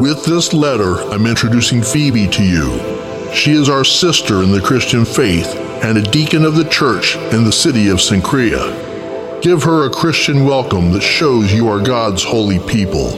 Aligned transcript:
With 0.00 0.24
this 0.24 0.52
letter, 0.52 0.94
I'm 1.10 1.26
introducing 1.26 1.82
Phoebe 1.82 2.28
to 2.28 2.44
you. 2.44 3.34
She 3.34 3.50
is 3.50 3.68
our 3.68 3.82
sister 3.82 4.44
in 4.44 4.52
the 4.52 4.60
Christian 4.60 5.04
faith 5.04 5.52
and 5.82 5.98
a 5.98 6.02
deacon 6.02 6.44
of 6.44 6.54
the 6.54 6.68
church 6.68 7.16
in 7.16 7.42
the 7.42 7.50
city 7.50 7.88
of 7.88 7.98
Cenchrea. 7.98 9.42
Give 9.42 9.60
her 9.64 9.86
a 9.86 9.90
Christian 9.90 10.44
welcome 10.44 10.92
that 10.92 11.00
shows 11.00 11.52
you 11.52 11.66
are 11.66 11.82
God's 11.82 12.22
holy 12.22 12.60
people. 12.60 13.10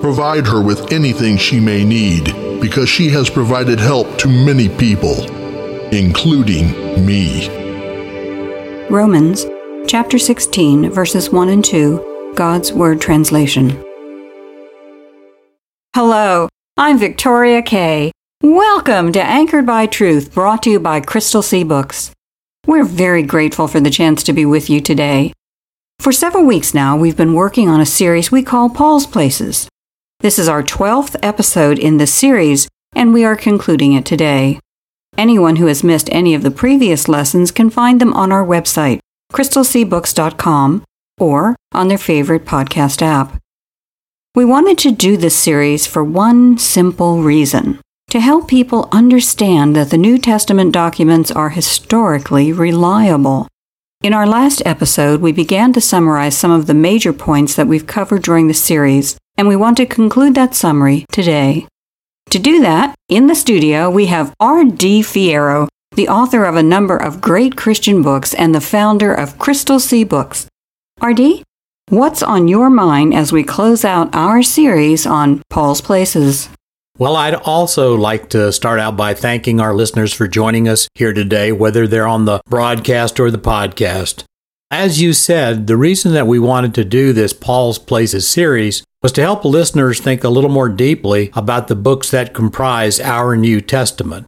Provide 0.00 0.46
her 0.46 0.62
with 0.62 0.90
anything 0.90 1.36
she 1.36 1.60
may 1.60 1.84
need 1.84 2.24
because 2.62 2.88
she 2.88 3.10
has 3.10 3.28
provided 3.28 3.78
help 3.78 4.16
to 4.16 4.28
many 4.28 4.70
people, 4.70 5.24
including 5.92 6.72
me. 7.04 7.46
Romans 8.88 9.44
chapter 9.86 10.18
16, 10.18 10.92
verses 10.92 11.28
1 11.28 11.50
and 11.50 11.62
2, 11.62 12.32
God's 12.34 12.72
Word 12.72 13.02
Translation. 13.02 13.84
Hello, 15.94 16.48
I'm 16.78 16.98
Victoria 16.98 17.60
Kay. 17.60 18.12
Welcome 18.42 19.12
to 19.12 19.22
Anchored 19.22 19.66
by 19.66 19.84
Truth, 19.84 20.32
brought 20.32 20.62
to 20.62 20.70
you 20.70 20.80
by 20.80 21.00
Crystal 21.00 21.42
Sea 21.42 21.64
Books. 21.64 22.12
We're 22.66 22.86
very 22.86 23.22
grateful 23.22 23.68
for 23.68 23.78
the 23.78 23.90
chance 23.90 24.22
to 24.22 24.32
be 24.32 24.46
with 24.46 24.70
you 24.70 24.80
today. 24.80 25.34
For 25.98 26.10
several 26.10 26.46
weeks 26.46 26.72
now, 26.72 26.96
we've 26.96 27.18
been 27.18 27.34
working 27.34 27.68
on 27.68 27.78
a 27.78 27.84
series 27.84 28.32
we 28.32 28.42
call 28.42 28.70
Paul's 28.70 29.06
Places. 29.06 29.68
This 30.20 30.38
is 30.38 30.48
our 30.48 30.62
12th 30.62 31.16
episode 31.22 31.78
in 31.78 31.98
this 31.98 32.14
series, 32.14 32.68
and 32.94 33.12
we 33.12 33.22
are 33.22 33.36
concluding 33.36 33.92
it 33.92 34.06
today. 34.06 34.60
Anyone 35.18 35.56
who 35.56 35.66
has 35.66 35.84
missed 35.84 36.08
any 36.10 36.34
of 36.34 36.42
the 36.42 36.50
previous 36.50 37.06
lessons 37.06 37.50
can 37.50 37.68
find 37.68 38.00
them 38.00 38.14
on 38.14 38.32
our 38.32 38.46
website, 38.46 39.00
crystalseabooks.com, 39.30 40.84
or 41.20 41.54
on 41.72 41.88
their 41.88 41.98
favorite 41.98 42.46
podcast 42.46 43.02
app. 43.02 43.41
We 44.34 44.46
wanted 44.46 44.78
to 44.78 44.92
do 44.92 45.18
this 45.18 45.36
series 45.36 45.86
for 45.86 46.02
one 46.02 46.56
simple 46.56 47.22
reason 47.22 47.78
to 48.08 48.18
help 48.18 48.48
people 48.48 48.88
understand 48.90 49.76
that 49.76 49.90
the 49.90 49.98
New 49.98 50.16
Testament 50.16 50.72
documents 50.72 51.30
are 51.30 51.50
historically 51.50 52.50
reliable. 52.50 53.46
In 54.02 54.14
our 54.14 54.26
last 54.26 54.62
episode, 54.64 55.20
we 55.20 55.32
began 55.32 55.74
to 55.74 55.82
summarize 55.82 56.34
some 56.34 56.50
of 56.50 56.66
the 56.66 56.72
major 56.72 57.12
points 57.12 57.54
that 57.56 57.66
we've 57.66 57.86
covered 57.86 58.22
during 58.22 58.48
the 58.48 58.54
series, 58.54 59.18
and 59.36 59.48
we 59.48 59.54
want 59.56 59.76
to 59.76 59.84
conclude 59.84 60.34
that 60.34 60.54
summary 60.54 61.04
today. 61.12 61.66
To 62.30 62.38
do 62.38 62.62
that, 62.62 62.94
in 63.10 63.26
the 63.26 63.34
studio, 63.34 63.90
we 63.90 64.06
have 64.06 64.32
R.D. 64.40 65.02
Fierro, 65.02 65.68
the 65.94 66.08
author 66.08 66.46
of 66.46 66.56
a 66.56 66.62
number 66.62 66.96
of 66.96 67.20
great 67.20 67.58
Christian 67.58 68.00
books 68.00 68.32
and 68.32 68.54
the 68.54 68.62
founder 68.62 69.12
of 69.12 69.38
Crystal 69.38 69.78
Sea 69.78 70.04
Books. 70.04 70.46
R.D., 71.02 71.44
What's 71.92 72.22
on 72.22 72.48
your 72.48 72.70
mind 72.70 73.12
as 73.12 73.32
we 73.32 73.44
close 73.44 73.84
out 73.84 74.14
our 74.14 74.42
series 74.42 75.04
on 75.06 75.42
Paul's 75.50 75.82
Places? 75.82 76.48
Well, 76.96 77.16
I'd 77.16 77.34
also 77.34 77.94
like 77.94 78.30
to 78.30 78.50
start 78.50 78.80
out 78.80 78.96
by 78.96 79.12
thanking 79.12 79.60
our 79.60 79.74
listeners 79.74 80.10
for 80.10 80.26
joining 80.26 80.68
us 80.68 80.88
here 80.94 81.12
today, 81.12 81.52
whether 81.52 81.86
they're 81.86 82.06
on 82.06 82.24
the 82.24 82.40
broadcast 82.46 83.20
or 83.20 83.30
the 83.30 83.36
podcast. 83.36 84.24
As 84.70 85.02
you 85.02 85.12
said, 85.12 85.66
the 85.66 85.76
reason 85.76 86.14
that 86.14 86.26
we 86.26 86.38
wanted 86.38 86.74
to 86.76 86.84
do 86.86 87.12
this 87.12 87.34
Paul's 87.34 87.78
Places 87.78 88.26
series 88.26 88.82
was 89.02 89.12
to 89.12 89.20
help 89.20 89.44
listeners 89.44 90.00
think 90.00 90.24
a 90.24 90.30
little 90.30 90.48
more 90.48 90.70
deeply 90.70 91.30
about 91.34 91.68
the 91.68 91.76
books 91.76 92.10
that 92.10 92.32
comprise 92.32 93.00
our 93.00 93.36
New 93.36 93.60
Testament. 93.60 94.26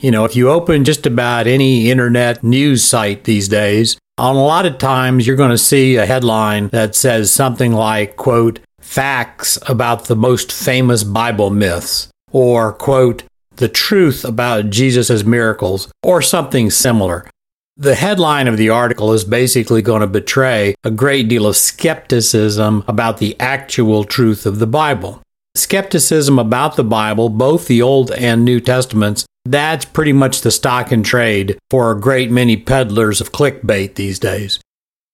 You 0.00 0.12
know, 0.12 0.24
if 0.24 0.34
you 0.34 0.48
open 0.48 0.84
just 0.84 1.04
about 1.04 1.46
any 1.46 1.90
internet 1.90 2.42
news 2.42 2.82
site 2.82 3.24
these 3.24 3.48
days, 3.48 3.98
on 4.22 4.36
a 4.36 4.44
lot 4.44 4.66
of 4.66 4.78
times, 4.78 5.26
you're 5.26 5.34
going 5.34 5.50
to 5.50 5.58
see 5.58 5.96
a 5.96 6.06
headline 6.06 6.68
that 6.68 6.94
says 6.94 7.32
something 7.32 7.72
like, 7.72 8.14
quote, 8.14 8.60
facts 8.78 9.58
about 9.66 10.04
the 10.04 10.14
most 10.14 10.52
famous 10.52 11.02
Bible 11.02 11.50
myths, 11.50 12.08
or, 12.30 12.72
quote, 12.72 13.24
the 13.56 13.68
truth 13.68 14.24
about 14.24 14.70
Jesus' 14.70 15.24
miracles, 15.24 15.90
or 16.04 16.22
something 16.22 16.70
similar. 16.70 17.28
The 17.76 17.96
headline 17.96 18.46
of 18.46 18.58
the 18.58 18.68
article 18.68 19.12
is 19.12 19.24
basically 19.24 19.82
going 19.82 20.02
to 20.02 20.06
betray 20.06 20.76
a 20.84 20.90
great 20.92 21.28
deal 21.28 21.44
of 21.44 21.56
skepticism 21.56 22.84
about 22.86 23.18
the 23.18 23.34
actual 23.40 24.04
truth 24.04 24.46
of 24.46 24.60
the 24.60 24.68
Bible. 24.68 25.20
Skepticism 25.54 26.38
about 26.38 26.76
the 26.76 26.84
Bible, 26.84 27.28
both 27.28 27.66
the 27.66 27.82
Old 27.82 28.10
and 28.12 28.42
New 28.42 28.58
Testaments, 28.58 29.26
that's 29.44 29.84
pretty 29.84 30.12
much 30.12 30.40
the 30.40 30.50
stock 30.50 30.90
in 30.90 31.02
trade 31.02 31.58
for 31.68 31.90
a 31.90 32.00
great 32.00 32.30
many 32.30 32.56
peddlers 32.56 33.20
of 33.20 33.32
clickbait 33.32 33.94
these 33.94 34.18
days. 34.18 34.60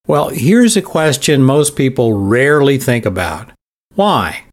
Well, 0.07 0.29
here's 0.29 0.77
a 0.77 0.83
question 0.83 1.43
most 1.43 1.75
people 1.77 2.13
rarely 2.13 2.79
think 2.79 3.05
about 3.05 3.51
Why? 3.95 4.45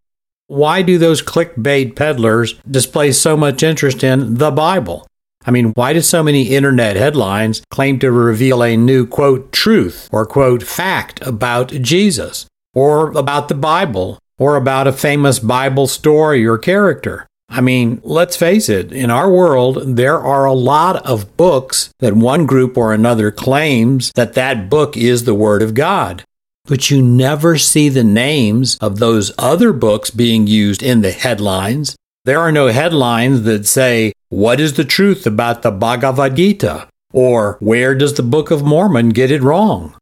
Why 0.47 0.81
do 0.81 0.97
those 0.97 1.21
clickbait 1.21 1.95
peddlers 1.95 2.55
display 2.69 3.11
so 3.11 3.37
much 3.37 3.63
interest 3.63 4.03
in 4.03 4.35
the 4.35 4.51
Bible? 4.51 5.07
I 5.45 5.51
mean, 5.51 5.71
why 5.75 5.93
do 5.93 6.01
so 6.01 6.23
many 6.23 6.55
internet 6.55 6.95
headlines 6.95 7.61
claim 7.69 7.99
to 7.99 8.11
reveal 8.11 8.63
a 8.63 8.75
new, 8.75 9.05
quote, 9.05 9.51
truth 9.51 10.09
or, 10.11 10.25
quote, 10.25 10.63
fact 10.63 11.19
about 11.21 11.69
Jesus, 11.69 12.47
or 12.73 13.11
about 13.11 13.47
the 13.47 13.55
Bible, 13.55 14.17
or 14.37 14.55
about 14.55 14.87
a 14.87 14.91
famous 14.93 15.39
Bible 15.39 15.87
story 15.87 16.45
or 16.45 16.57
character? 16.57 17.27
I 17.47 17.61
mean, 17.61 18.01
let's 18.03 18.35
face 18.35 18.69
it, 18.69 18.91
in 18.91 19.11
our 19.11 19.31
world, 19.31 19.95
there 19.95 20.19
are 20.19 20.45
a 20.45 20.53
lot 20.53 21.05
of 21.05 21.37
books 21.37 21.91
that 21.99 22.15
one 22.15 22.45
group 22.45 22.77
or 22.77 22.91
another 22.91 23.31
claims 23.31 24.11
that 24.15 24.33
that 24.33 24.69
book 24.69 24.97
is 24.97 25.23
the 25.23 25.35
Word 25.35 25.61
of 25.61 25.73
God. 25.73 26.23
But 26.65 26.89
you 26.89 27.01
never 27.01 27.57
see 27.57 27.89
the 27.89 28.03
names 28.03 28.77
of 28.81 28.97
those 28.97 29.31
other 29.37 29.71
books 29.71 30.09
being 30.09 30.47
used 30.47 30.81
in 30.81 31.01
the 31.01 31.11
headlines. 31.11 31.95
There 32.25 32.39
are 32.39 32.51
no 32.51 32.67
headlines 32.67 33.43
that 33.43 33.67
say, 33.67 34.13
What 34.29 34.59
is 34.59 34.73
the 34.73 34.83
truth 34.83 35.27
about 35.27 35.61
the 35.61 35.71
Bhagavad 35.71 36.35
Gita? 36.35 36.87
or 37.13 37.57
Where 37.59 37.93
does 37.95 38.15
the 38.15 38.23
Book 38.23 38.49
of 38.51 38.63
Mormon 38.63 39.09
get 39.09 39.29
it 39.31 39.43
wrong? 39.43 39.95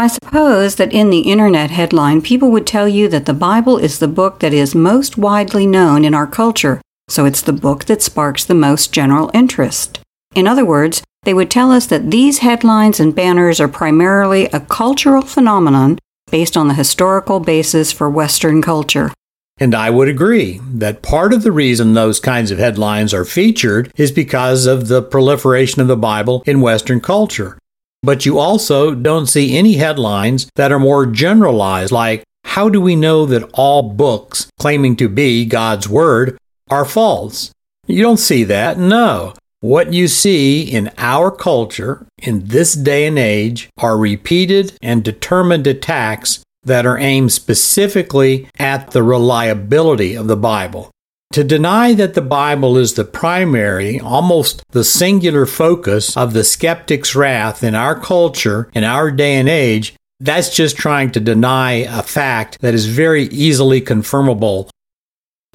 I 0.00 0.06
suppose 0.06 0.76
that 0.76 0.92
in 0.92 1.10
the 1.10 1.30
internet 1.30 1.70
headline, 1.70 2.22
people 2.22 2.50
would 2.50 2.66
tell 2.66 2.88
you 2.88 3.06
that 3.08 3.26
the 3.26 3.34
Bible 3.34 3.76
is 3.76 3.98
the 3.98 4.08
book 4.08 4.40
that 4.40 4.54
is 4.54 4.74
most 4.74 5.18
widely 5.18 5.66
known 5.66 6.04
in 6.04 6.14
our 6.14 6.26
culture 6.26 6.80
so 7.10 7.24
it's 7.24 7.42
the 7.42 7.52
book 7.52 7.86
that 7.86 8.00
sparks 8.00 8.44
the 8.44 8.54
most 8.54 8.92
general 8.92 9.30
interest. 9.34 9.98
In 10.34 10.46
other 10.46 10.64
words, 10.64 11.02
they 11.24 11.34
would 11.34 11.50
tell 11.50 11.72
us 11.72 11.86
that 11.86 12.10
these 12.10 12.38
headlines 12.38 13.00
and 13.00 13.14
banners 13.14 13.60
are 13.60 13.68
primarily 13.68 14.46
a 14.46 14.60
cultural 14.60 15.22
phenomenon 15.22 15.98
based 16.30 16.56
on 16.56 16.68
the 16.68 16.74
historical 16.74 17.40
basis 17.40 17.90
for 17.90 18.08
Western 18.08 18.62
culture. 18.62 19.12
And 19.58 19.74
I 19.74 19.90
would 19.90 20.08
agree 20.08 20.60
that 20.72 21.02
part 21.02 21.34
of 21.34 21.42
the 21.42 21.52
reason 21.52 21.92
those 21.92 22.20
kinds 22.20 22.50
of 22.50 22.58
headlines 22.58 23.12
are 23.12 23.24
featured 23.24 23.92
is 23.96 24.12
because 24.12 24.64
of 24.64 24.88
the 24.88 25.02
proliferation 25.02 25.82
of 25.82 25.88
the 25.88 25.96
Bible 25.96 26.42
in 26.46 26.60
Western 26.60 27.00
culture. 27.00 27.58
But 28.02 28.24
you 28.24 28.38
also 28.38 28.94
don't 28.94 29.26
see 29.26 29.56
any 29.56 29.74
headlines 29.74 30.48
that 30.56 30.72
are 30.72 30.78
more 30.78 31.06
generalized, 31.06 31.92
like, 31.92 32.24
How 32.44 32.68
do 32.68 32.80
we 32.80 32.96
know 32.96 33.26
that 33.26 33.48
all 33.52 33.82
books 33.82 34.50
claiming 34.58 34.96
to 34.96 35.08
be 35.08 35.44
God's 35.44 35.88
Word 35.88 36.38
are 36.70 36.84
false. 36.84 37.50
You 37.86 38.02
don't 38.02 38.16
see 38.18 38.44
that, 38.44 38.78
no. 38.78 39.34
What 39.60 39.92
you 39.92 40.08
see 40.08 40.62
in 40.62 40.90
our 40.96 41.30
culture 41.30 42.06
in 42.16 42.46
this 42.46 42.72
day 42.72 43.06
and 43.06 43.18
age 43.18 43.68
are 43.76 43.98
repeated 43.98 44.72
and 44.80 45.04
determined 45.04 45.66
attacks 45.66 46.42
that 46.62 46.86
are 46.86 46.98
aimed 46.98 47.32
specifically 47.32 48.48
at 48.58 48.92
the 48.92 49.02
reliability 49.02 50.14
of 50.14 50.28
the 50.28 50.36
Bible. 50.36 50.90
To 51.34 51.44
deny 51.44 51.94
that 51.94 52.14
the 52.14 52.22
Bible 52.22 52.76
is 52.76 52.94
the 52.94 53.04
primary, 53.04 54.00
almost 54.00 54.64
the 54.70 54.82
singular 54.82 55.46
focus 55.46 56.16
of 56.16 56.32
the 56.32 56.42
skeptic's 56.42 57.14
wrath 57.14 57.62
in 57.62 57.76
our 57.76 57.98
culture, 57.98 58.68
in 58.74 58.82
our 58.82 59.12
day 59.12 59.34
and 59.34 59.48
age, 59.48 59.94
that's 60.18 60.54
just 60.54 60.76
trying 60.76 61.12
to 61.12 61.20
deny 61.20 61.72
a 61.72 62.02
fact 62.02 62.60
that 62.60 62.74
is 62.74 62.86
very 62.86 63.24
easily 63.24 63.80
confirmable 63.80 64.70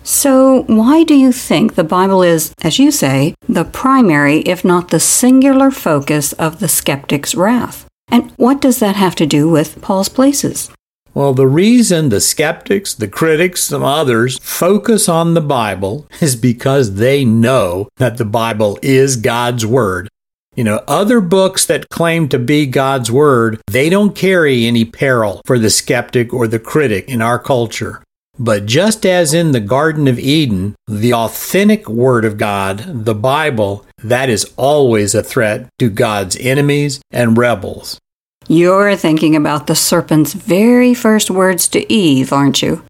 so, 0.07 0.65
why 0.67 1.03
do 1.03 1.15
you 1.15 1.31
think 1.31 1.73
the 1.73 1.83
Bible 1.83 2.21
is, 2.21 2.53
as 2.61 2.77
you 2.77 2.91
say, 2.91 3.33
the 3.49 3.65
primary, 3.65 4.41
if 4.41 4.63
not 4.63 4.89
the 4.89 4.99
singular 4.99 5.71
focus 5.71 6.31
of 6.33 6.59
the 6.59 6.67
skeptic's 6.67 7.33
wrath? 7.33 7.87
And 8.09 8.31
what 8.37 8.61
does 8.61 8.77
that 8.79 8.95
have 8.95 9.15
to 9.15 9.25
do 9.25 9.49
with 9.49 9.81
Paul's 9.81 10.09
places? 10.09 10.69
Well, 11.15 11.33
the 11.33 11.47
reason 11.47 12.09
the 12.09 12.19
skeptics, 12.19 12.93
the 12.93 13.07
critics, 13.07 13.63
some 13.63 13.83
others 13.83 14.37
focus 14.39 15.07
on 15.07 15.33
the 15.33 15.39
Bible 15.39 16.05
is 16.19 16.35
because 16.35 16.95
they 16.95 17.23
know 17.23 17.87
that 17.95 18.17
the 18.17 18.25
Bible 18.25 18.77
is 18.81 19.15
God's 19.15 19.65
Word. 19.65 20.09
You 20.57 20.65
know, 20.65 20.83
other 20.89 21.21
books 21.21 21.65
that 21.67 21.87
claim 21.87 22.27
to 22.29 22.37
be 22.37 22.65
God's 22.65 23.09
Word, 23.09 23.61
they 23.67 23.89
don't 23.89 24.13
carry 24.13 24.65
any 24.65 24.83
peril 24.83 25.41
for 25.45 25.57
the 25.57 25.69
skeptic 25.69 26.33
or 26.33 26.49
the 26.49 26.59
critic 26.59 27.07
in 27.07 27.21
our 27.21 27.39
culture. 27.39 28.03
But 28.37 28.65
just 28.65 29.05
as 29.05 29.33
in 29.33 29.53
the 29.53 29.61
Garden 29.61 30.09
of 30.09 30.19
Eden, 30.19 30.75
the 30.85 31.13
authentic 31.13 31.87
Word 31.87 32.25
of 32.25 32.37
God, 32.37 33.05
the 33.05 33.15
Bible, 33.15 33.85
that 34.03 34.29
is 34.29 34.51
always 34.57 35.15
a 35.15 35.23
threat 35.23 35.69
to 35.79 35.89
God's 35.89 36.35
enemies 36.35 36.99
and 37.09 37.37
rebels. 37.37 38.01
You're 38.47 38.95
thinking 38.95 39.35
about 39.35 39.65
the 39.65 39.75
serpent's 39.75 40.33
very 40.33 40.93
first 40.93 41.31
words 41.31 41.67
to 41.69 41.91
Eve, 41.91 42.31
aren't 42.31 42.61
you? 42.61 42.83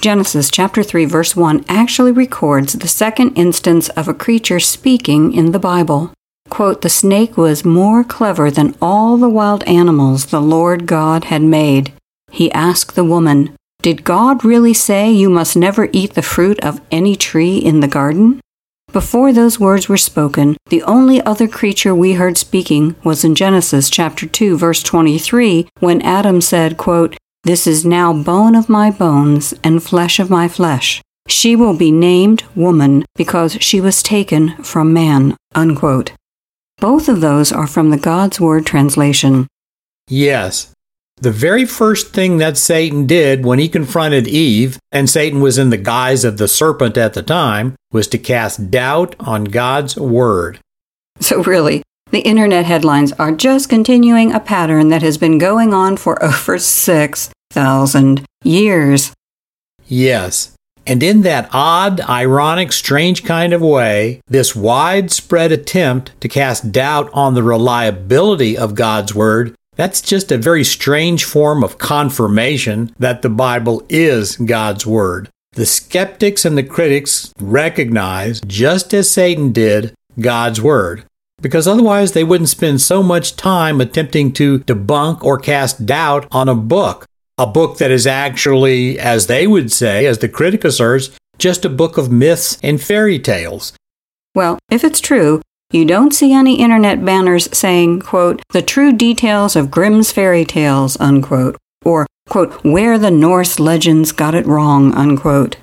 Genesis 0.00 0.50
chapter 0.50 0.82
3 0.82 1.04
verse 1.04 1.36
1 1.36 1.66
actually 1.68 2.12
records 2.12 2.72
the 2.72 2.88
second 2.88 3.34
instance 3.36 3.90
of 3.90 4.08
a 4.08 4.14
creature 4.14 4.58
speaking 4.58 5.34
in 5.34 5.52
the 5.52 5.58
Bible. 5.58 6.12
Quote, 6.48 6.80
the 6.80 6.88
snake 6.88 7.36
was 7.36 7.62
more 7.62 8.02
clever 8.02 8.50
than 8.50 8.74
all 8.80 9.18
the 9.18 9.28
wild 9.28 9.62
animals 9.64 10.26
the 10.26 10.40
Lord 10.40 10.86
God 10.86 11.24
had 11.24 11.42
made. 11.42 11.92
He 12.30 12.50
asked 12.52 12.94
the 12.94 13.04
woman, 13.04 13.54
Did 13.82 14.04
God 14.04 14.46
really 14.46 14.74
say 14.74 15.12
you 15.12 15.28
must 15.28 15.56
never 15.56 15.90
eat 15.92 16.14
the 16.14 16.22
fruit 16.22 16.58
of 16.64 16.80
any 16.90 17.16
tree 17.16 17.58
in 17.58 17.80
the 17.80 17.86
garden? 17.86 18.40
Before 18.92 19.32
those 19.32 19.58
words 19.58 19.88
were 19.88 19.96
spoken, 19.96 20.54
the 20.66 20.82
only 20.82 21.22
other 21.22 21.48
creature 21.48 21.94
we 21.94 22.12
heard 22.12 22.36
speaking 22.36 22.94
was 23.02 23.24
in 23.24 23.34
Genesis 23.34 23.88
chapter 23.88 24.26
2 24.26 24.58
verse 24.58 24.82
23 24.82 25.66
when 25.80 26.02
Adam 26.02 26.42
said, 26.42 26.76
quote, 26.76 27.16
"This 27.44 27.66
is 27.66 27.86
now 27.86 28.12
bone 28.12 28.54
of 28.54 28.68
my 28.68 28.90
bones 28.90 29.54
and 29.64 29.82
flesh 29.82 30.20
of 30.20 30.28
my 30.28 30.46
flesh. 30.46 31.00
She 31.26 31.56
will 31.56 31.72
be 31.74 31.90
named 31.90 32.44
woman 32.54 33.06
because 33.16 33.56
she 33.60 33.80
was 33.80 34.02
taken 34.02 34.62
from 34.62 34.92
man." 34.92 35.36
Unquote. 35.54 36.12
Both 36.78 37.08
of 37.08 37.22
those 37.22 37.50
are 37.50 37.66
from 37.66 37.88
the 37.88 38.04
God's 38.10 38.40
Word 38.40 38.66
translation. 38.66 39.46
Yes, 40.06 40.70
the 41.22 41.30
very 41.30 41.64
first 41.64 42.12
thing 42.12 42.38
that 42.38 42.56
Satan 42.56 43.06
did 43.06 43.44
when 43.44 43.60
he 43.60 43.68
confronted 43.68 44.26
Eve, 44.26 44.80
and 44.90 45.08
Satan 45.08 45.40
was 45.40 45.56
in 45.56 45.70
the 45.70 45.76
guise 45.76 46.24
of 46.24 46.36
the 46.36 46.48
serpent 46.48 46.98
at 46.98 47.14
the 47.14 47.22
time, 47.22 47.76
was 47.92 48.08
to 48.08 48.18
cast 48.18 48.72
doubt 48.72 49.14
on 49.20 49.44
God's 49.44 49.96
word. 49.96 50.58
So, 51.20 51.40
really, 51.44 51.84
the 52.10 52.22
internet 52.22 52.64
headlines 52.64 53.12
are 53.12 53.30
just 53.30 53.68
continuing 53.68 54.32
a 54.32 54.40
pattern 54.40 54.88
that 54.88 55.02
has 55.02 55.16
been 55.16 55.38
going 55.38 55.72
on 55.72 55.96
for 55.96 56.22
over 56.24 56.58
6,000 56.58 58.26
years. 58.42 59.12
Yes. 59.86 60.56
And 60.84 61.04
in 61.04 61.22
that 61.22 61.48
odd, 61.52 62.00
ironic, 62.00 62.72
strange 62.72 63.22
kind 63.22 63.52
of 63.52 63.60
way, 63.60 64.20
this 64.26 64.56
widespread 64.56 65.52
attempt 65.52 66.20
to 66.20 66.28
cast 66.28 66.72
doubt 66.72 67.08
on 67.14 67.34
the 67.34 67.44
reliability 67.44 68.58
of 68.58 68.74
God's 68.74 69.14
Word 69.14 69.54
that's 69.74 70.00
just 70.00 70.30
a 70.30 70.38
very 70.38 70.64
strange 70.64 71.24
form 71.24 71.64
of 71.64 71.78
confirmation 71.78 72.94
that 72.98 73.22
the 73.22 73.30
Bible 73.30 73.84
is 73.88 74.36
God's 74.36 74.86
Word. 74.86 75.28
The 75.52 75.66
skeptics 75.66 76.44
and 76.44 76.56
the 76.56 76.62
critics 76.62 77.32
recognize, 77.38 78.40
just 78.46 78.94
as 78.94 79.10
Satan 79.10 79.52
did, 79.52 79.94
God's 80.20 80.60
Word, 80.60 81.04
because 81.40 81.66
otherwise 81.66 82.12
they 82.12 82.24
wouldn't 82.24 82.48
spend 82.48 82.80
so 82.80 83.02
much 83.02 83.36
time 83.36 83.80
attempting 83.80 84.32
to 84.34 84.60
debunk 84.60 85.22
or 85.22 85.38
cast 85.38 85.86
doubt 85.86 86.26
on 86.30 86.48
a 86.48 86.54
book. 86.54 87.06
A 87.38 87.46
book 87.46 87.78
that 87.78 87.90
is 87.90 88.06
actually, 88.06 88.98
as 88.98 89.26
they 89.26 89.46
would 89.46 89.72
say, 89.72 90.06
as 90.06 90.18
the 90.18 90.28
critic 90.28 90.64
asserts, 90.64 91.10
just 91.38 91.64
a 91.64 91.70
book 91.70 91.96
of 91.96 92.12
myths 92.12 92.58
and 92.62 92.80
fairy 92.80 93.18
tales. 93.18 93.72
Well, 94.34 94.58
if 94.70 94.84
it's 94.84 95.00
true, 95.00 95.42
you 95.72 95.84
don't 95.84 96.14
see 96.14 96.32
any 96.32 96.60
internet 96.60 97.04
banners 97.04 97.48
saying, 97.56 98.00
quote, 98.00 98.42
the 98.50 98.62
true 98.62 98.92
details 98.92 99.56
of 99.56 99.70
Grimm's 99.70 100.12
fairy 100.12 100.44
tales, 100.44 100.98
unquote, 101.00 101.56
or, 101.84 102.06
quote, 102.28 102.52
where 102.64 102.98
the 102.98 103.10
Norse 103.10 103.58
legends 103.58 104.12
got 104.12 104.34
it 104.34 104.46
wrong, 104.46 104.94
unquote. 104.94 105.56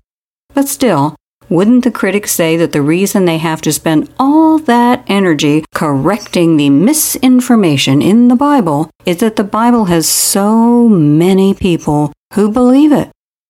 But 0.53 0.67
still, 0.67 1.15
wouldn't 1.49 1.83
the 1.83 1.91
critics 1.91 2.31
say 2.31 2.57
that 2.57 2.73
the 2.73 2.81
reason 2.81 3.25
they 3.25 3.39
have 3.39 3.61
to 3.61 3.73
spend 3.73 4.11
all 4.19 4.59
that 4.59 5.03
energy 5.07 5.65
correcting 5.73 6.57
the 6.57 6.69
misinformation 6.69 8.01
in 8.01 8.27
the 8.27 8.35
Bible 8.35 8.89
is 9.05 9.17
that 9.17 9.35
the 9.35 9.43
Bible 9.43 9.85
has 9.85 10.07
so 10.07 10.87
many 10.87 11.53
people 11.53 12.13
who 12.35 12.51
believe 12.51 12.91
it? 12.91 13.09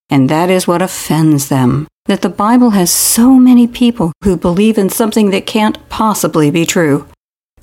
And 0.09 0.29
that 0.29 0.49
is 0.49 0.67
what 0.67 0.81
offends 0.81 1.49
them 1.49 1.87
that 2.09 2.23
the 2.23 2.29
Bible 2.29 2.71
has 2.71 2.91
so 2.91 3.35
many 3.35 3.67
people 3.67 4.11
who 4.23 4.35
believe 4.35 4.79
in 4.79 4.89
something 4.89 5.29
that 5.29 5.45
can't 5.45 5.77
possibly 5.89 6.49
be 6.49 6.65
true. 6.65 7.07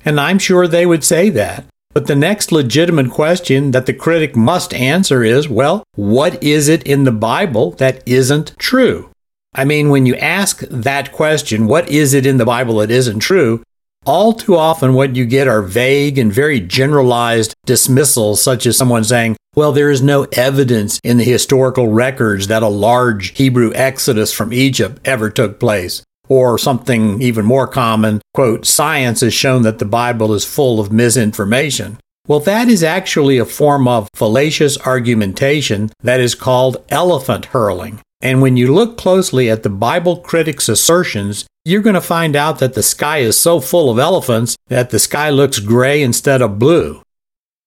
And 0.05 0.21
I'm 0.21 0.39
sure 0.39 0.67
they 0.67 0.85
would 0.85 1.03
say 1.03 1.29
that. 1.31 1.65
But 1.93 2.07
the 2.07 2.15
next 2.15 2.53
legitimate 2.53 3.11
question 3.11 3.71
that 3.71 3.87
the 3.87 3.93
critic 3.93 4.37
must 4.37 4.73
answer 4.73 5.21
is 5.21 5.49
well, 5.49 5.83
what 5.95 6.41
is 6.41 6.69
it 6.69 6.83
in 6.83 7.03
the 7.03 7.11
Bible 7.11 7.71
that 7.71 8.01
isn't 8.07 8.57
true? 8.57 9.09
I 9.53 9.65
mean, 9.65 9.89
when 9.89 10.05
you 10.05 10.15
ask 10.15 10.59
that 10.61 11.11
question, 11.11 11.67
what 11.67 11.89
is 11.89 12.13
it 12.13 12.25
in 12.25 12.37
the 12.37 12.45
Bible 12.45 12.77
that 12.77 12.91
isn't 12.91 13.19
true? 13.19 13.63
All 14.07 14.31
too 14.31 14.55
often, 14.55 14.93
what 14.93 15.17
you 15.17 15.25
get 15.25 15.49
are 15.49 15.61
vague 15.61 16.17
and 16.17 16.31
very 16.31 16.61
generalized 16.61 17.53
dismissals, 17.65 18.41
such 18.41 18.65
as 18.65 18.77
someone 18.77 19.03
saying, 19.03 19.35
well, 19.53 19.73
there 19.73 19.91
is 19.91 20.01
no 20.01 20.23
evidence 20.31 20.97
in 21.03 21.17
the 21.17 21.25
historical 21.25 21.89
records 21.89 22.47
that 22.47 22.63
a 22.63 22.69
large 22.69 23.37
Hebrew 23.37 23.73
exodus 23.75 24.31
from 24.31 24.53
Egypt 24.53 25.01
ever 25.03 25.29
took 25.29 25.59
place. 25.59 26.03
Or 26.29 26.57
something 26.57 27.21
even 27.21 27.43
more 27.43 27.67
common, 27.67 28.21
quote, 28.33 28.65
science 28.65 29.19
has 29.19 29.33
shown 29.33 29.63
that 29.63 29.79
the 29.79 29.83
Bible 29.83 30.33
is 30.33 30.45
full 30.45 30.79
of 30.79 30.89
misinformation. 30.89 31.97
Well, 32.27 32.39
that 32.41 32.69
is 32.69 32.83
actually 32.83 33.37
a 33.37 33.45
form 33.45 33.89
of 33.89 34.07
fallacious 34.13 34.77
argumentation 34.87 35.89
that 36.01 36.21
is 36.21 36.33
called 36.33 36.81
elephant 36.87 37.45
hurling. 37.47 37.99
And 38.21 38.41
when 38.41 38.55
you 38.55 38.73
look 38.73 38.97
closely 38.97 39.49
at 39.49 39.63
the 39.63 39.69
Bible 39.69 40.17
critics' 40.17 40.69
assertions, 40.69 41.45
you're 41.67 41.81
going 41.81 41.95
to 41.95 42.01
find 42.01 42.33
out 42.33 42.59
that 42.59 42.75
the 42.75 42.81
sky 42.81 43.17
is 43.17 43.37
so 43.37 43.59
full 43.59 43.89
of 43.89 43.99
elephants 43.99 44.55
that 44.67 44.89
the 44.89 44.99
sky 44.99 45.29
looks 45.29 45.59
gray 45.59 46.01
instead 46.01 46.41
of 46.41 46.57
blue. 46.57 47.01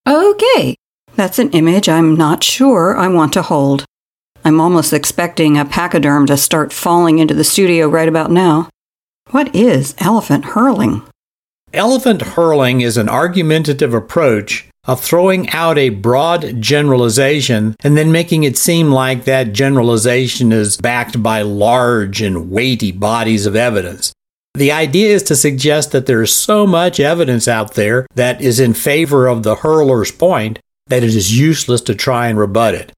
Okay, 0.08 0.74
that's 1.16 1.38
an 1.38 1.50
image 1.50 1.86
I'm 1.86 2.16
not 2.16 2.42
sure 2.42 2.96
I 2.96 3.08
want 3.08 3.34
to 3.34 3.42
hold. 3.42 3.84
I'm 4.42 4.58
almost 4.58 4.94
expecting 4.94 5.58
a 5.58 5.66
pachyderm 5.66 6.24
to 6.28 6.38
start 6.38 6.72
falling 6.72 7.18
into 7.18 7.34
the 7.34 7.44
studio 7.44 7.88
right 7.88 8.08
about 8.08 8.30
now. 8.30 8.70
What 9.32 9.54
is 9.54 9.94
elephant 9.98 10.46
hurling? 10.46 11.02
Elephant 11.74 12.22
hurling 12.22 12.80
is 12.80 12.96
an 12.96 13.10
argumentative 13.10 13.92
approach 13.92 14.69
of 14.84 15.00
throwing 15.00 15.48
out 15.50 15.78
a 15.78 15.90
broad 15.90 16.60
generalization 16.60 17.76
and 17.84 17.96
then 17.96 18.10
making 18.10 18.44
it 18.44 18.56
seem 18.56 18.90
like 18.90 19.24
that 19.24 19.52
generalization 19.52 20.52
is 20.52 20.76
backed 20.78 21.22
by 21.22 21.42
large 21.42 22.22
and 22.22 22.50
weighty 22.50 22.92
bodies 22.92 23.46
of 23.46 23.54
evidence. 23.54 24.12
The 24.54 24.72
idea 24.72 25.14
is 25.14 25.22
to 25.24 25.36
suggest 25.36 25.92
that 25.92 26.06
there 26.06 26.22
is 26.22 26.34
so 26.34 26.66
much 26.66 26.98
evidence 26.98 27.46
out 27.46 27.74
there 27.74 28.06
that 28.14 28.40
is 28.40 28.58
in 28.58 28.74
favor 28.74 29.26
of 29.26 29.42
the 29.42 29.56
hurler's 29.56 30.10
point 30.10 30.58
that 30.88 31.04
it 31.04 31.14
is 31.14 31.38
useless 31.38 31.80
to 31.82 31.94
try 31.94 32.28
and 32.28 32.38
rebut 32.38 32.74
it. 32.74 32.92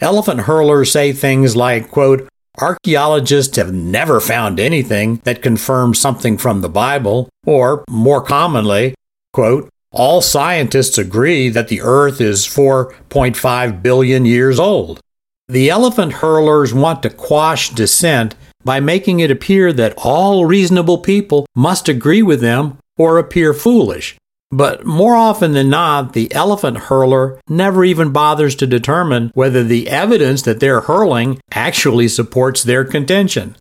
Elephant 0.00 0.40
hurlers 0.40 0.90
say 0.90 1.12
things 1.12 1.54
like, 1.54 1.90
quote, 1.90 2.28
Archaeologists 2.58 3.56
have 3.56 3.72
never 3.72 4.18
found 4.18 4.58
anything 4.58 5.20
that 5.24 5.42
confirms 5.42 5.98
something 5.98 6.38
from 6.38 6.62
the 6.62 6.70
Bible, 6.70 7.28
or 7.44 7.84
more 7.88 8.22
commonly, 8.22 8.94
quote, 9.32 9.68
all 9.92 10.20
scientists 10.20 10.98
agree 10.98 11.48
that 11.48 11.68
the 11.68 11.80
Earth 11.80 12.20
is 12.20 12.46
4.5 12.46 13.82
billion 13.82 14.24
years 14.24 14.58
old. 14.58 15.00
The 15.48 15.70
elephant 15.70 16.14
hurlers 16.14 16.74
want 16.74 17.02
to 17.04 17.10
quash 17.10 17.70
dissent 17.70 18.34
by 18.64 18.80
making 18.80 19.20
it 19.20 19.30
appear 19.30 19.72
that 19.72 19.94
all 19.96 20.44
reasonable 20.44 20.98
people 20.98 21.46
must 21.54 21.88
agree 21.88 22.22
with 22.22 22.40
them 22.40 22.78
or 22.98 23.18
appear 23.18 23.54
foolish. 23.54 24.16
But 24.50 24.84
more 24.84 25.14
often 25.14 25.52
than 25.52 25.70
not, 25.70 26.12
the 26.12 26.32
elephant 26.34 26.78
hurler 26.78 27.40
never 27.48 27.84
even 27.84 28.12
bothers 28.12 28.54
to 28.56 28.66
determine 28.66 29.30
whether 29.34 29.62
the 29.62 29.88
evidence 29.88 30.42
that 30.42 30.60
they're 30.60 30.82
hurling 30.82 31.40
actually 31.52 32.08
supports 32.08 32.62
their 32.62 32.84
contention. 32.84 33.56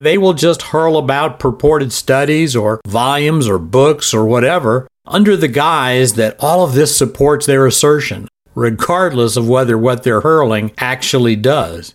They 0.00 0.16
will 0.16 0.32
just 0.32 0.62
hurl 0.62 0.96
about 0.96 1.38
purported 1.38 1.92
studies 1.92 2.56
or 2.56 2.80
volumes 2.86 3.48
or 3.48 3.58
books 3.58 4.14
or 4.14 4.24
whatever 4.24 4.88
under 5.10 5.36
the 5.36 5.48
guise 5.48 6.14
that 6.14 6.36
all 6.40 6.64
of 6.64 6.72
this 6.72 6.96
supports 6.96 7.44
their 7.44 7.66
assertion, 7.66 8.28
regardless 8.54 9.36
of 9.36 9.48
whether 9.48 9.76
what 9.76 10.02
they're 10.02 10.22
hurling 10.22 10.72
actually 10.78 11.36
does. 11.36 11.94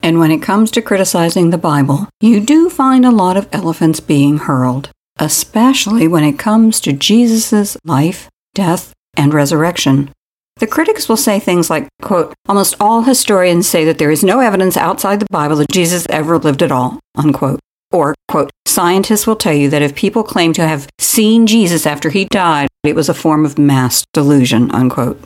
And 0.00 0.18
when 0.18 0.30
it 0.30 0.42
comes 0.42 0.70
to 0.72 0.82
criticizing 0.82 1.50
the 1.50 1.58
Bible, 1.58 2.08
you 2.20 2.40
do 2.40 2.68
find 2.68 3.06
a 3.06 3.10
lot 3.10 3.36
of 3.36 3.48
elephants 3.52 4.00
being 4.00 4.38
hurled 4.38 4.90
especially 5.18 6.06
when 6.08 6.24
it 6.24 6.38
comes 6.38 6.80
to 6.80 6.92
Jesus' 6.92 7.76
life, 7.84 8.28
death, 8.54 8.92
and 9.16 9.34
resurrection. 9.34 10.10
The 10.56 10.66
critics 10.66 11.08
will 11.08 11.16
say 11.16 11.38
things 11.38 11.70
like, 11.70 11.88
quote, 12.02 12.34
almost 12.48 12.74
all 12.80 13.02
historians 13.02 13.68
say 13.68 13.84
that 13.84 13.98
there 13.98 14.10
is 14.10 14.24
no 14.24 14.40
evidence 14.40 14.76
outside 14.76 15.20
the 15.20 15.26
Bible 15.30 15.56
that 15.56 15.70
Jesus 15.70 16.06
ever 16.08 16.38
lived 16.38 16.62
at 16.62 16.72
all, 16.72 16.98
unquote. 17.16 17.60
Or, 17.90 18.14
quote, 18.28 18.50
scientists 18.66 19.26
will 19.26 19.36
tell 19.36 19.54
you 19.54 19.70
that 19.70 19.82
if 19.82 19.94
people 19.94 20.22
claim 20.22 20.52
to 20.54 20.66
have 20.66 20.88
seen 20.98 21.46
Jesus 21.46 21.86
after 21.86 22.10
he 22.10 22.26
died, 22.26 22.68
it 22.84 22.94
was 22.94 23.08
a 23.08 23.14
form 23.14 23.44
of 23.44 23.58
mass 23.58 24.04
delusion, 24.12 24.70
unquote. 24.70 25.20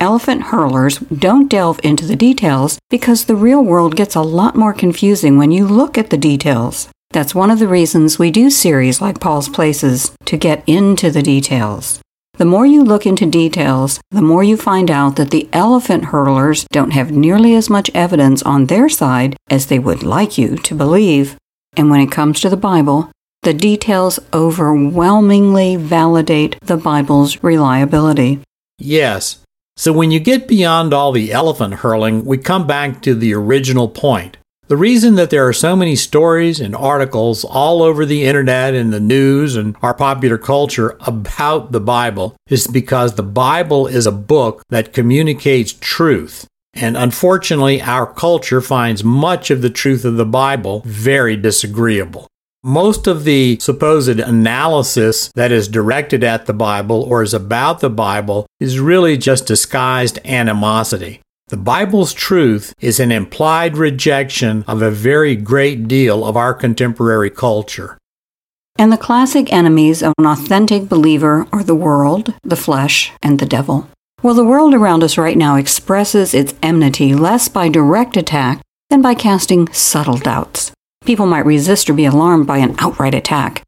Elephant 0.00 0.42
hurlers 0.42 0.98
don't 0.98 1.48
delve 1.48 1.78
into 1.84 2.04
the 2.04 2.16
details 2.16 2.78
because 2.90 3.24
the 3.24 3.36
real 3.36 3.62
world 3.62 3.94
gets 3.94 4.16
a 4.16 4.20
lot 4.20 4.56
more 4.56 4.72
confusing 4.72 5.38
when 5.38 5.52
you 5.52 5.64
look 5.64 5.96
at 5.96 6.10
the 6.10 6.16
details. 6.16 6.88
That's 7.12 7.34
one 7.34 7.50
of 7.50 7.60
the 7.60 7.68
reasons 7.68 8.18
we 8.18 8.30
do 8.30 8.50
series 8.50 9.00
like 9.00 9.20
Paul's 9.20 9.48
Places 9.48 10.12
to 10.24 10.36
get 10.36 10.64
into 10.66 11.10
the 11.10 11.22
details. 11.22 12.00
The 12.38 12.46
more 12.46 12.66
you 12.66 12.82
look 12.82 13.06
into 13.06 13.26
details, 13.26 14.00
the 14.10 14.22
more 14.22 14.42
you 14.42 14.56
find 14.56 14.90
out 14.90 15.16
that 15.16 15.30
the 15.30 15.48
elephant 15.52 16.06
hurlers 16.06 16.64
don't 16.72 16.92
have 16.92 17.12
nearly 17.12 17.54
as 17.54 17.70
much 17.70 17.90
evidence 17.94 18.42
on 18.42 18.66
their 18.66 18.88
side 18.88 19.36
as 19.50 19.66
they 19.66 19.78
would 19.78 20.02
like 20.02 20.38
you 20.38 20.56
to 20.56 20.74
believe. 20.74 21.36
And 21.76 21.90
when 21.90 22.00
it 22.00 22.12
comes 22.12 22.40
to 22.40 22.48
the 22.48 22.56
Bible, 22.56 23.10
the 23.42 23.54
details 23.54 24.20
overwhelmingly 24.32 25.76
validate 25.76 26.56
the 26.60 26.76
Bible's 26.76 27.42
reliability. 27.42 28.40
Yes. 28.78 29.38
So 29.76 29.92
when 29.92 30.10
you 30.10 30.20
get 30.20 30.46
beyond 30.46 30.92
all 30.92 31.12
the 31.12 31.32
elephant 31.32 31.74
hurling, 31.74 32.24
we 32.24 32.38
come 32.38 32.66
back 32.66 33.02
to 33.02 33.14
the 33.14 33.34
original 33.34 33.88
point. 33.88 34.36
The 34.68 34.76
reason 34.76 35.16
that 35.16 35.30
there 35.30 35.46
are 35.46 35.52
so 35.52 35.74
many 35.74 35.96
stories 35.96 36.60
and 36.60 36.76
articles 36.76 37.44
all 37.44 37.82
over 37.82 38.06
the 38.06 38.24
internet 38.24 38.74
and 38.74 38.92
the 38.92 39.00
news 39.00 39.56
and 39.56 39.76
our 39.82 39.92
popular 39.92 40.38
culture 40.38 40.96
about 41.00 41.72
the 41.72 41.80
Bible 41.80 42.36
is 42.48 42.66
because 42.66 43.14
the 43.14 43.22
Bible 43.22 43.86
is 43.86 44.06
a 44.06 44.12
book 44.12 44.62
that 44.68 44.92
communicates 44.92 45.72
truth. 45.72 46.46
And 46.74 46.96
unfortunately, 46.96 47.82
our 47.82 48.06
culture 48.12 48.60
finds 48.60 49.04
much 49.04 49.50
of 49.50 49.62
the 49.62 49.70
truth 49.70 50.04
of 50.04 50.16
the 50.16 50.26
Bible 50.26 50.82
very 50.84 51.36
disagreeable. 51.36 52.26
Most 52.64 53.06
of 53.06 53.24
the 53.24 53.58
supposed 53.60 54.20
analysis 54.20 55.30
that 55.34 55.50
is 55.50 55.66
directed 55.66 56.22
at 56.22 56.46
the 56.46 56.52
Bible 56.52 57.02
or 57.02 57.22
is 57.22 57.34
about 57.34 57.80
the 57.80 57.90
Bible 57.90 58.46
is 58.60 58.78
really 58.78 59.18
just 59.18 59.46
disguised 59.46 60.20
animosity. 60.24 61.20
The 61.48 61.56
Bible's 61.56 62.14
truth 62.14 62.72
is 62.80 63.00
an 63.00 63.12
implied 63.12 63.76
rejection 63.76 64.64
of 64.66 64.80
a 64.80 64.90
very 64.90 65.36
great 65.36 65.88
deal 65.88 66.24
of 66.24 66.36
our 66.36 66.54
contemporary 66.54 67.30
culture. 67.30 67.98
And 68.78 68.90
the 68.90 68.96
classic 68.96 69.52
enemies 69.52 70.02
of 70.02 70.14
an 70.18 70.26
authentic 70.26 70.88
believer 70.88 71.46
are 71.52 71.62
the 71.62 71.74
world, 71.74 72.32
the 72.42 72.56
flesh, 72.56 73.12
and 73.22 73.38
the 73.38 73.44
devil. 73.44 73.88
Well, 74.22 74.34
the 74.34 74.44
world 74.44 74.72
around 74.72 75.02
us 75.02 75.18
right 75.18 75.36
now 75.36 75.56
expresses 75.56 76.32
its 76.32 76.54
enmity 76.62 77.12
less 77.12 77.48
by 77.48 77.68
direct 77.68 78.16
attack 78.16 78.62
than 78.88 79.02
by 79.02 79.14
casting 79.14 79.66
subtle 79.72 80.16
doubts. 80.16 80.70
People 81.04 81.26
might 81.26 81.44
resist 81.44 81.90
or 81.90 81.94
be 81.94 82.04
alarmed 82.04 82.46
by 82.46 82.58
an 82.58 82.76
outright 82.78 83.14
attack, 83.14 83.64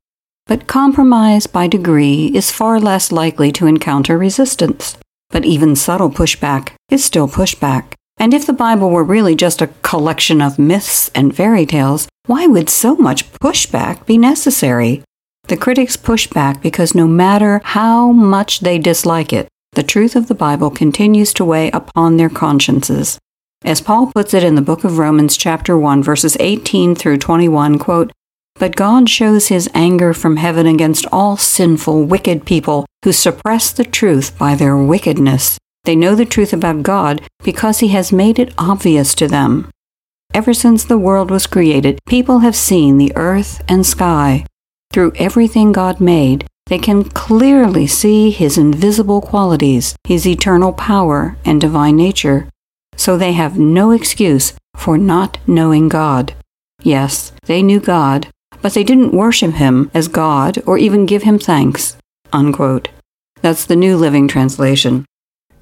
but 0.47 0.69
compromise 0.69 1.49
by 1.49 1.67
degree 1.67 2.27
is 2.27 2.53
far 2.53 2.79
less 2.79 3.11
likely 3.11 3.51
to 3.51 3.67
encounter 3.67 4.17
resistance. 4.17 4.97
But 5.31 5.45
even 5.45 5.75
subtle 5.75 6.11
pushback 6.11 6.75
is 6.89 7.05
still 7.05 7.27
pushback. 7.27 7.95
And 8.17 8.33
if 8.33 8.47
the 8.47 8.53
Bible 8.53 8.91
were 8.91 9.03
really 9.03 9.35
just 9.35 9.61
a 9.61 9.71
collection 9.83 10.41
of 10.41 10.57
myths 10.57 11.11
and 11.17 11.35
fairy 11.35 11.67
tales, 11.67 12.07
why 12.27 12.47
would 12.47 12.71
so 12.71 12.95
much 12.95 13.29
pushback 13.33 14.07
be 14.07 14.19
necessary? 14.19 15.03
The 15.49 15.57
critics 15.57 15.97
push 15.97 16.29
back 16.29 16.63
because 16.63 16.95
no 16.95 17.09
matter 17.09 17.61
how 17.65 18.13
much 18.13 18.61
they 18.61 18.79
dislike 18.79 19.33
it, 19.33 19.49
the 19.75 19.83
truth 19.83 20.17
of 20.17 20.29
the 20.29 20.35
Bible 20.35 20.71
continues 20.71 21.33
to 21.35 21.45
weigh 21.45 21.71
upon 21.71 22.17
their 22.17 22.31
consciences. 22.31 23.19
As 23.65 23.81
Paul 23.81 24.13
puts 24.13 24.35
it 24.35 24.45
in 24.45 24.55
the 24.55 24.63
book 24.63 24.85
of 24.85 24.99
Romans 24.99 25.37
chapter 25.37 25.79
1 25.79 26.03
verses 26.03 26.37
18 26.41 26.95
through 26.95 27.19
21, 27.19 27.79
quote, 27.79 28.13
but 28.57 28.77
God 28.77 29.09
shows 29.09 29.49
his 29.49 29.69
anger 29.75 30.15
from 30.15 30.37
heaven 30.37 30.67
against 30.67 31.07
all 31.11 31.37
sinful, 31.37 32.05
wicked 32.05 32.47
people 32.47 32.87
who 33.05 33.13
suppress 33.13 33.73
the 33.73 33.85
truth 33.85 34.39
by 34.39 34.55
their 34.55 34.77
wickedness. 34.77 35.59
They 35.85 35.97
know 35.97 36.15
the 36.15 36.25
truth 36.25 36.53
about 36.53 36.83
God 36.83 37.21
because 37.43 37.81
he 37.81 37.89
has 37.89 38.13
made 38.13 38.39
it 38.39 38.55
obvious 38.57 39.15
to 39.17 39.27
them. 39.27 39.71
Ever 40.33 40.55
since 40.55 40.85
the 40.85 40.99
world 40.99 41.31
was 41.31 41.47
created, 41.47 41.99
people 42.07 42.41
have 42.41 42.57
seen 42.57 42.97
the 42.97 43.13
earth 43.17 43.63
and 43.69 43.85
sky. 43.85 44.47
Through 44.93 45.13
everything 45.17 45.73
God 45.73 46.01
made, 46.01 46.47
they 46.67 46.79
can 46.79 47.05
clearly 47.05 47.87
see 47.87 48.31
his 48.31 48.57
invisible 48.57 49.21
qualities, 49.21 49.95
his 50.05 50.27
eternal 50.27 50.73
power 50.73 51.37
and 51.45 51.61
divine 51.61 51.97
nature. 51.97 52.49
So 52.97 53.19
they 53.19 53.33
have 53.33 53.59
no 53.59 53.91
excuse 53.91 54.55
for 54.77 54.97
not 54.97 55.39
knowing 55.47 55.89
God. 55.89 56.35
Yes, 56.83 57.33
they 57.45 57.63
knew 57.63 57.81
God, 57.81 58.29
but 58.63 58.75
they 58.75 58.85
didn't 58.85 59.13
worship 59.13 59.55
him 59.55 59.91
as 59.93 60.09
God 60.09 60.63
or 60.67 60.79
even 60.79 61.07
give 61.07 61.23
him 61.23 61.39
thanks. 61.39 61.97
Unquote. 62.33 62.89
That's 63.43 63.67
the 63.67 63.77
New 63.77 63.97
Living 63.97 64.27
Translation. 64.27 65.05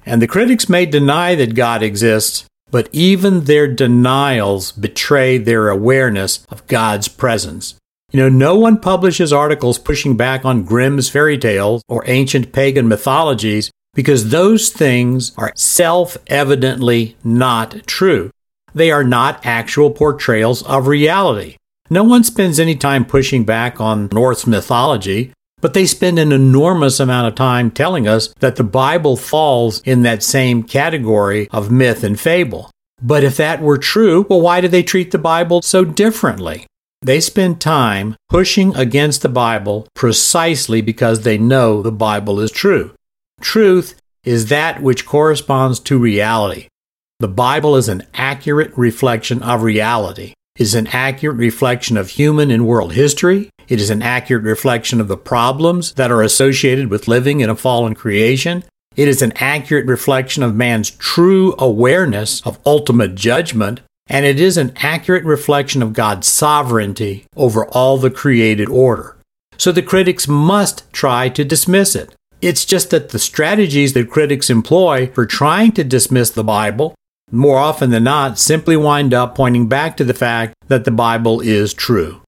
And 0.05 0.21
the 0.21 0.27
critics 0.27 0.69
may 0.69 0.85
deny 0.85 1.35
that 1.35 1.55
God 1.55 1.83
exists, 1.83 2.45
but 2.71 2.89
even 2.91 3.43
their 3.43 3.67
denials 3.67 4.71
betray 4.71 5.37
their 5.37 5.69
awareness 5.69 6.45
of 6.49 6.65
God's 6.67 7.07
presence. 7.07 7.75
You 8.13 8.19
know, 8.19 8.29
no 8.29 8.55
one 8.55 8.77
publishes 8.77 9.33
articles 9.33 9.79
pushing 9.79 10.15
back 10.15 10.45
on 10.45 10.65
Grimm's 10.65 11.09
fairy 11.09 11.35
tales 11.35 11.81
or 11.87 12.03
ancient 12.05 12.53
pagan 12.53 12.87
mythologies 12.87 13.71
because 13.95 14.29
those 14.29 14.69
things 14.69 15.33
are 15.35 15.51
self 15.55 16.15
evidently 16.27 17.17
not 17.23 17.87
true. 17.87 18.29
They 18.75 18.91
are 18.91 19.03
not 19.03 19.43
actual 19.43 19.89
portrayals 19.89 20.61
of 20.61 20.85
reality. 20.85 21.57
No 21.89 22.03
one 22.03 22.23
spends 22.23 22.59
any 22.59 22.75
time 22.75 23.03
pushing 23.03 23.45
back 23.45 23.81
on 23.81 24.09
Norse 24.11 24.45
mythology, 24.45 25.33
but 25.59 25.73
they 25.73 25.87
spend 25.87 26.19
an 26.19 26.31
enormous 26.31 26.99
amount 26.99 27.27
of 27.27 27.33
time 27.33 27.71
telling 27.71 28.07
us 28.07 28.27
that 28.41 28.57
the 28.57 28.63
Bible 28.63 29.17
falls 29.17 29.81
in 29.81 30.03
that 30.03 30.21
same 30.21 30.61
category 30.61 31.47
of 31.49 31.71
myth 31.71 32.03
and 32.03 32.19
fable. 32.19 32.69
But 33.01 33.23
if 33.23 33.37
that 33.37 33.59
were 33.59 33.79
true, 33.79 34.27
well, 34.29 34.41
why 34.41 34.61
do 34.61 34.67
they 34.67 34.83
treat 34.83 35.09
the 35.09 35.17
Bible 35.17 35.63
so 35.63 35.83
differently? 35.83 36.67
They 37.03 37.19
spend 37.19 37.59
time 37.59 38.15
pushing 38.29 38.75
against 38.75 39.21
the 39.21 39.29
Bible 39.29 39.87
precisely 39.93 40.81
because 40.81 41.21
they 41.21 41.37
know 41.37 41.81
the 41.81 41.91
Bible 41.91 42.39
is 42.39 42.51
true. 42.51 42.91
Truth 43.41 43.99
is 44.23 44.47
that 44.47 44.81
which 44.81 45.05
corresponds 45.05 45.79
to 45.81 45.99
reality. 45.99 46.67
The 47.19 47.27
Bible 47.27 47.75
is 47.75 47.89
an 47.89 48.03
accurate 48.13 48.71
reflection 48.77 49.43
of 49.43 49.63
reality 49.63 50.33
is 50.55 50.75
an 50.75 50.87
accurate 50.87 51.37
reflection 51.37 51.97
of 51.97 52.09
human 52.09 52.51
and 52.51 52.67
world 52.67 52.93
history. 52.93 53.49
It 53.67 53.81
is 53.81 53.89
an 53.89 54.03
accurate 54.03 54.43
reflection 54.43 55.01
of 55.01 55.07
the 55.07 55.17
problems 55.17 55.93
that 55.93 56.11
are 56.11 56.21
associated 56.21 56.89
with 56.89 57.07
living 57.07 57.39
in 57.39 57.49
a 57.49 57.55
fallen 57.55 57.95
creation. 57.95 58.63
It 58.95 59.07
is 59.07 59.23
an 59.23 59.33
accurate 59.37 59.87
reflection 59.87 60.43
of 60.43 60.55
man's 60.55 60.91
true 60.91 61.55
awareness 61.57 62.45
of 62.45 62.59
ultimate 62.67 63.15
judgment. 63.15 63.81
And 64.07 64.25
it 64.25 64.39
is 64.39 64.57
an 64.57 64.73
accurate 64.77 65.23
reflection 65.23 65.81
of 65.81 65.93
God's 65.93 66.27
sovereignty 66.27 67.25
over 67.35 67.65
all 67.67 67.97
the 67.97 68.11
created 68.11 68.69
order. 68.69 69.17
So 69.57 69.71
the 69.71 69.81
critics 69.81 70.27
must 70.27 70.91
try 70.91 71.29
to 71.29 71.45
dismiss 71.45 71.95
it. 71.95 72.15
It's 72.41 72.65
just 72.65 72.89
that 72.89 73.09
the 73.09 73.19
strategies 73.19 73.93
that 73.93 74.09
critics 74.09 74.49
employ 74.49 75.07
for 75.07 75.25
trying 75.25 75.71
to 75.73 75.83
dismiss 75.83 76.29
the 76.29 76.43
Bible 76.43 76.95
more 77.31 77.57
often 77.57 77.89
than 77.89 78.03
not, 78.03 78.37
simply 78.37 78.77
wind 78.77 79.13
up 79.13 79.33
pointing 79.35 79.67
back 79.67 79.97
to 79.97 80.03
the 80.03 80.13
fact 80.13 80.53
that 80.67 80.85
the 80.85 80.91
Bible 80.91 81.41
is 81.41 81.73
true. 81.73 82.21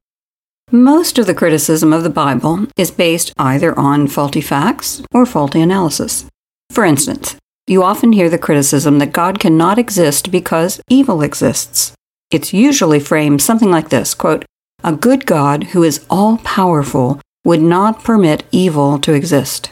Most 0.71 1.19
of 1.19 1.27
the 1.27 1.35
criticism 1.35 1.93
of 1.93 2.03
the 2.03 2.09
Bible 2.09 2.65
is 2.75 2.89
based 2.89 3.31
either 3.37 3.77
on 3.77 4.07
faulty 4.07 4.41
facts 4.41 5.03
or 5.13 5.27
faulty 5.27 5.61
analysis. 5.61 6.25
For 6.71 6.83
instance, 6.83 7.35
you 7.67 7.83
often 7.83 8.13
hear 8.13 8.29
the 8.29 8.37
criticism 8.37 8.99
that 8.99 9.11
God 9.11 9.39
cannot 9.39 9.79
exist 9.79 10.31
because 10.31 10.81
evil 10.89 11.21
exists. 11.21 11.93
It's 12.31 12.53
usually 12.53 12.99
framed 12.99 13.41
something 13.41 13.71
like 13.71 13.89
this 13.89 14.13
quote, 14.13 14.45
A 14.83 14.93
good 14.93 15.25
God 15.25 15.65
who 15.65 15.83
is 15.83 16.05
all 16.09 16.37
powerful 16.39 17.19
would 17.43 17.61
not 17.61 18.03
permit 18.03 18.43
evil 18.51 18.99
to 18.99 19.13
exist. 19.13 19.71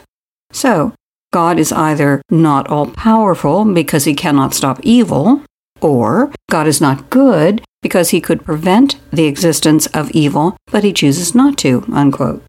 So, 0.52 0.92
God 1.32 1.58
is 1.58 1.72
either 1.72 2.22
not 2.30 2.68
all 2.68 2.86
powerful 2.86 3.64
because 3.64 4.04
he 4.04 4.14
cannot 4.14 4.54
stop 4.54 4.78
evil, 4.82 5.42
or 5.80 6.32
God 6.48 6.68
is 6.68 6.80
not 6.80 7.10
good 7.10 7.62
because 7.82 8.10
he 8.10 8.20
could 8.20 8.44
prevent 8.44 8.96
the 9.12 9.26
existence 9.26 9.86
of 9.88 10.10
evil, 10.12 10.56
but 10.70 10.84
he 10.84 10.92
chooses 10.92 11.34
not 11.34 11.58
to. 11.58 11.84
Unquote. 11.92 12.42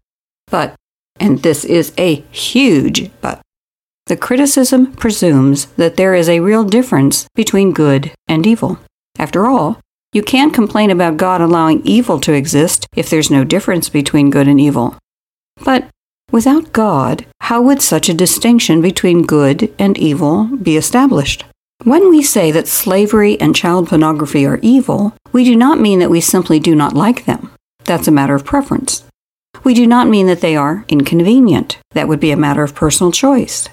But, 0.48 0.76
and 1.18 1.42
this 1.42 1.64
is 1.64 1.92
a 1.98 2.22
huge 2.30 3.10
but, 3.20 3.42
the 4.06 4.16
criticism 4.16 4.92
presumes 4.92 5.66
that 5.76 5.96
there 5.96 6.14
is 6.14 6.28
a 6.28 6.40
real 6.40 6.64
difference 6.64 7.26
between 7.34 7.72
good 7.72 8.12
and 8.28 8.46
evil. 8.46 8.78
After 9.18 9.46
all, 9.46 9.80
you 10.12 10.22
can't 10.22 10.54
complain 10.54 10.90
about 10.90 11.16
God 11.16 11.40
allowing 11.40 11.82
evil 11.84 12.20
to 12.20 12.32
exist 12.32 12.86
if 12.94 13.10
there's 13.10 13.30
no 13.30 13.44
difference 13.44 13.88
between 13.88 14.30
good 14.30 14.48
and 14.48 14.60
evil. 14.60 14.96
But 15.64 15.88
Without 16.32 16.72
God, 16.72 17.24
how 17.42 17.62
would 17.62 17.80
such 17.80 18.08
a 18.08 18.14
distinction 18.14 18.82
between 18.82 19.22
good 19.22 19.72
and 19.78 19.96
evil 19.96 20.44
be 20.44 20.76
established? 20.76 21.44
When 21.84 22.10
we 22.10 22.22
say 22.22 22.50
that 22.50 22.66
slavery 22.66 23.40
and 23.40 23.54
child 23.54 23.88
pornography 23.88 24.44
are 24.44 24.58
evil, 24.60 25.14
we 25.32 25.44
do 25.44 25.54
not 25.54 25.78
mean 25.78 26.00
that 26.00 26.10
we 26.10 26.20
simply 26.20 26.58
do 26.58 26.74
not 26.74 26.94
like 26.94 27.26
them. 27.26 27.52
That's 27.84 28.08
a 28.08 28.12
matter 28.12 28.34
of 28.34 28.44
preference. 28.44 29.04
We 29.62 29.72
do 29.72 29.86
not 29.86 30.08
mean 30.08 30.26
that 30.26 30.40
they 30.40 30.56
are 30.56 30.84
inconvenient. 30.88 31.78
That 31.92 32.08
would 32.08 32.20
be 32.20 32.32
a 32.32 32.36
matter 32.36 32.64
of 32.64 32.74
personal 32.74 33.12
choice. 33.12 33.68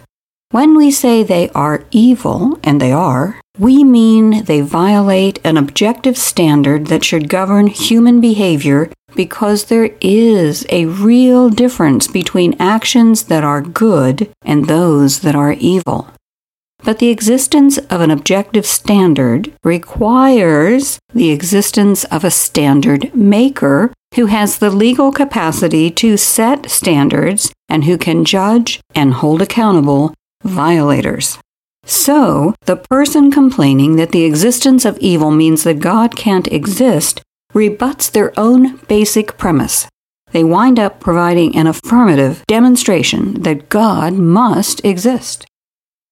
When 0.54 0.78
we 0.78 0.92
say 0.92 1.24
they 1.24 1.50
are 1.56 1.84
evil, 1.90 2.60
and 2.64 2.80
they 2.80 2.92
are, 2.92 3.42
we 3.58 3.84
mean 3.84 4.44
they 4.44 4.62
violate 4.62 5.40
an 5.44 5.58
objective 5.58 6.16
standard 6.16 6.86
that 6.88 7.04
should 7.04 7.28
govern 7.28 7.66
human 7.66 8.22
behavior 8.22 8.92
because 9.16 9.66
there 9.66 9.90
is 10.00 10.64
a 10.70 10.86
real 10.86 11.50
difference 11.50 12.06
between 12.08 12.56
actions 12.60 13.24
that 13.24 13.44
are 13.44 13.64
good 13.64 14.30
and 14.44 14.68
those 14.68 15.22
that 15.22 15.36
are 15.36 15.54
evil. 15.54 16.10
But 16.84 17.00
the 17.00 17.10
existence 17.10 17.80
of 17.90 18.02
an 18.02 18.12
objective 18.12 18.68
standard 18.68 19.52
requires 19.64 21.00
the 21.16 21.32
existence 21.32 22.04
of 22.12 22.24
a 22.24 22.30
standard 22.30 23.16
maker 23.16 23.92
who 24.14 24.28
has 24.28 24.60
the 24.60 24.70
legal 24.70 25.12
capacity 25.12 25.90
to 25.90 26.16
set 26.16 26.70
standards 26.70 27.52
and 27.68 27.86
who 27.86 27.98
can 27.98 28.24
judge 28.24 28.82
and 28.94 29.16
hold 29.16 29.42
accountable 29.42 30.14
violators. 30.44 31.38
So, 31.86 32.56
the 32.66 32.78
person 32.78 33.32
complaining 33.32 33.98
that 33.98 34.12
the 34.12 34.24
existence 34.24 34.86
of 34.86 34.98
evil 35.00 35.32
means 35.32 35.64
that 35.64 35.80
God 35.80 36.16
can't 36.16 36.48
exist 36.48 37.22
rebuts 37.54 38.10
their 38.10 38.38
own 38.40 38.78
basic 38.88 39.38
premise. 39.38 39.88
They 40.32 40.44
wind 40.44 40.80
up 40.80 41.00
providing 41.00 41.56
an 41.56 41.68
affirmative 41.68 42.44
demonstration 42.48 43.42
that 43.44 43.70
God 43.70 44.14
must 44.14 44.84
exist. 44.86 45.46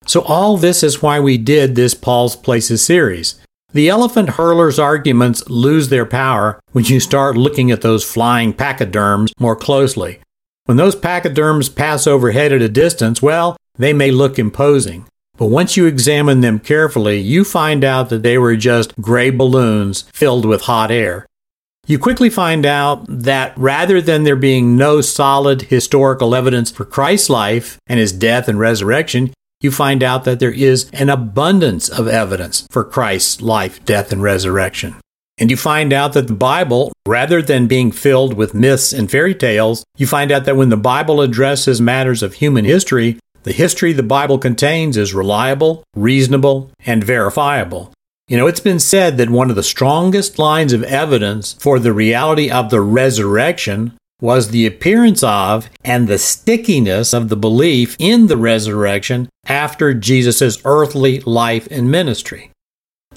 So, 0.05 0.21
all 0.21 0.57
this 0.57 0.83
is 0.83 1.01
why 1.01 1.19
we 1.19 1.38
did 1.38 1.75
this 1.75 1.93
Paul's 1.93 2.35
Places 2.35 2.83
series. 2.83 3.39
The 3.73 3.88
elephant 3.88 4.31
hurler's 4.31 4.77
arguments 4.77 5.50
lose 5.50 5.88
their 5.88 6.05
power 6.05 6.59
when 6.73 6.83
you 6.85 7.00
start 7.00 7.38
looking 7.38 7.71
at 7.71 7.81
those 7.81 8.03
flying 8.03 8.51
pachyderms 8.51 9.31
more 9.39 9.55
closely. 9.55 10.19
When 10.65 10.77
those 10.77 10.95
pachyderms 10.95 11.73
pass 11.73 12.05
overhead 12.05 12.51
at 12.51 12.61
a 12.61 12.69
distance, 12.69 13.21
well, 13.21 13.55
they 13.75 13.94
may 13.94 14.12
look 14.12 14.38
imposing. 14.38 15.06
But 15.38 15.48
once 15.48 15.75
you 15.75 15.86
examine 15.86 16.42
them 16.42 16.60
carefully, 16.60 17.20
you 17.20 17.44
find 17.44 17.84
out 17.84 18.10
that 18.10 18.22
they 18.22 18.38
were 18.38 18.56
just 18.56 18.96
gray 19.01 19.30
balloons 19.30 20.04
filled 20.13 20.46
with 20.46 20.62
hot 20.63 20.92
air. 20.92 21.25
You 21.88 21.98
quickly 21.98 22.30
find 22.30 22.66
out 22.66 23.06
that 23.08 23.58
rather 23.58 24.01
than 24.01 24.24
there 24.24 24.36
being 24.36 24.78
no 24.78 25.01
solid 25.01 25.63
historical 25.63 26.36
evidence 26.36 26.70
for 26.70 26.86
Christ's 26.86 27.30
life 27.30 27.80
and 27.88 28.00
his 28.00 28.12
death 28.12 28.48
and 28.48 28.60
resurrection, 28.60 29.34
you 29.62 29.72
find 29.72 30.04
out 30.04 30.24
that 30.25 30.40
there 30.40 30.51
is 30.51 30.90
an 30.92 31.10
abundance 31.10 31.90
of 31.90 32.08
evidence 32.08 32.68
for 32.70 32.84
Christ's 32.84 33.42
life, 33.42 33.84
death, 33.86 34.12
and 34.12 34.22
resurrection. 34.22 34.96
And 35.40 35.50
you 35.50 35.58
find 35.58 35.92
out 35.92 36.13
that 36.13 36.28
the 36.28 36.34
Bible, 36.34 36.94
rather 37.08 37.42
than 37.42 37.66
being 37.66 37.92
filled 37.92 38.36
with 38.36 38.54
myths 38.54 38.94
and 38.94 39.10
fairy 39.10 39.34
tales, 39.34 39.84
you 39.98 40.06
find 40.06 40.32
out 40.32 40.46
that 40.46 40.56
when 40.56 40.70
the 40.70 40.78
Bible 40.78 41.20
addresses 41.20 41.82
matters 41.82 42.22
of 42.22 42.36
human 42.36 42.63
history, 42.63 43.18
the 43.43 43.51
history 43.51 43.93
the 43.93 44.03
Bible 44.03 44.38
contains 44.38 44.98
is 44.98 45.13
reliable, 45.13 45.83
reasonable, 45.95 46.71
and 46.86 47.03
verifiable. 47.03 47.91
You 48.27 48.38
know, 48.38 48.48
it's 48.48 48.60
been 48.60 48.79
said 48.79 49.17
that 49.17 49.29
one 49.29 49.50
of 49.50 49.55
the 49.55 49.63
strongest 49.63 50.39
lines 50.39 50.74
of 50.74 50.83
evidence 50.83 51.53
for 51.53 51.79
the 51.79 51.91
reality 51.91 52.50
of 52.50 52.69
the 52.69 52.81
resurrection 52.81 53.93
was 54.21 54.50
the 54.50 54.65
appearance 54.65 55.24
of 55.24 55.69
and 55.83 56.07
the 56.07 56.19
stickiness 56.19 57.12
of 57.12 57.29
the 57.29 57.36
belief 57.36 57.95
in 58.00 58.27
the 58.27 58.38
resurrection 58.38 59.27
after 59.48 59.93
Jesus' 59.93 60.59
earthly 60.63 61.20
life 61.22 61.68
and 61.72 61.92
ministry. 61.92 62.51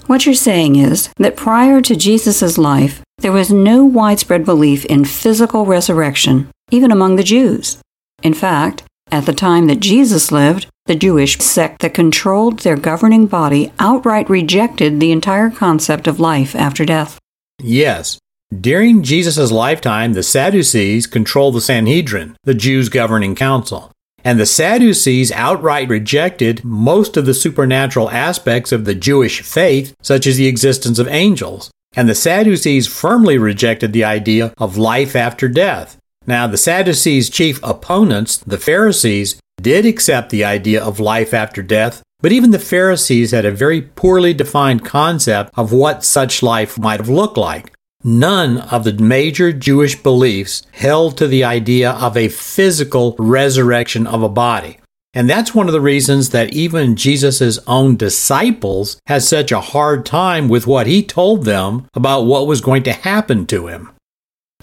What 0.07 0.25
you're 0.25 0.35
saying 0.35 0.75
is 0.75 1.09
that 1.17 1.35
prior 1.35 1.81
to 1.81 1.95
Jesus' 1.95 2.57
life, 2.57 3.01
there 3.19 3.31
was 3.31 3.51
no 3.51 3.85
widespread 3.85 4.43
belief 4.43 4.83
in 4.85 5.05
physical 5.05 5.65
resurrection, 5.65 6.49
even 6.71 6.91
among 6.91 7.15
the 7.15 7.23
Jews. 7.23 7.79
In 8.21 8.33
fact, 8.33 8.83
at 9.11 9.25
the 9.25 9.33
time 9.33 9.67
that 9.67 9.79
Jesus 9.79 10.31
lived, 10.31 10.67
the 10.85 10.95
Jewish 10.95 11.37
sect 11.39 11.81
that 11.81 11.93
controlled 11.93 12.59
their 12.59 12.77
governing 12.77 13.27
body 13.27 13.71
outright 13.79 14.29
rejected 14.29 14.99
the 14.99 15.11
entire 15.11 15.49
concept 15.49 16.07
of 16.07 16.19
life 16.19 16.55
after 16.55 16.85
death. 16.85 17.19
Yes, 17.61 18.19
during 18.61 19.01
Jesus' 19.01 19.51
lifetime, 19.51 20.13
the 20.13 20.23
Sadducees 20.23 21.07
controlled 21.07 21.55
the 21.55 21.61
Sanhedrin, 21.61 22.37
the 22.43 22.53
Jews' 22.53 22.89
governing 22.89 23.35
council. 23.35 23.91
And 24.23 24.39
the 24.39 24.45
Sadducees 24.45 25.31
outright 25.31 25.89
rejected 25.89 26.63
most 26.63 27.17
of 27.17 27.25
the 27.25 27.33
supernatural 27.33 28.09
aspects 28.11 28.71
of 28.71 28.85
the 28.85 28.95
Jewish 28.95 29.41
faith, 29.41 29.95
such 30.01 30.25
as 30.25 30.37
the 30.37 30.47
existence 30.47 30.99
of 30.99 31.07
angels. 31.07 31.69
And 31.95 32.09
the 32.09 32.15
Sadducees 32.15 32.87
firmly 32.87 33.37
rejected 33.37 33.93
the 33.93 34.03
idea 34.03 34.53
of 34.57 34.77
life 34.77 35.15
after 35.15 35.47
death. 35.47 35.97
Now, 36.27 36.47
the 36.47 36.57
Sadducees' 36.57 37.29
chief 37.29 37.59
opponents, 37.63 38.37
the 38.37 38.57
Pharisees, 38.57 39.39
did 39.61 39.85
accept 39.85 40.29
the 40.29 40.43
idea 40.43 40.83
of 40.83 40.99
life 40.99 41.33
after 41.33 41.61
death, 41.61 42.01
but 42.21 42.31
even 42.31 42.51
the 42.51 42.59
Pharisees 42.59 43.31
had 43.31 43.45
a 43.45 43.51
very 43.51 43.81
poorly 43.81 44.33
defined 44.33 44.83
concept 44.83 45.51
of 45.55 45.71
what 45.71 46.03
such 46.03 46.41
life 46.41 46.77
might 46.77 46.99
have 46.99 47.09
looked 47.09 47.37
like. 47.37 47.71
None 48.03 48.59
of 48.59 48.83
the 48.83 48.93
major 48.93 49.51
Jewish 49.51 50.01
beliefs 50.01 50.63
held 50.71 51.17
to 51.17 51.27
the 51.27 51.43
idea 51.43 51.91
of 51.91 52.15
a 52.15 52.29
physical 52.29 53.15
resurrection 53.17 54.05
of 54.05 54.21
a 54.21 54.29
body. 54.29 54.77
And 55.15 55.29
that's 55.29 55.55
one 55.55 55.67
of 55.67 55.73
the 55.73 55.81
reasons 55.81 56.31
that 56.31 56.53
even 56.53 56.97
Jesus' 56.97 57.57
own 57.67 57.95
disciples 57.95 58.97
had 59.07 59.23
such 59.23 59.51
a 59.51 59.61
hard 59.61 60.05
time 60.05 60.49
with 60.49 60.67
what 60.67 60.87
he 60.87 61.01
told 61.01 61.45
them 61.45 61.87
about 61.93 62.25
what 62.25 62.47
was 62.47 62.59
going 62.61 62.83
to 62.83 62.93
happen 62.93 63.45
to 63.47 63.67
him. 63.67 63.89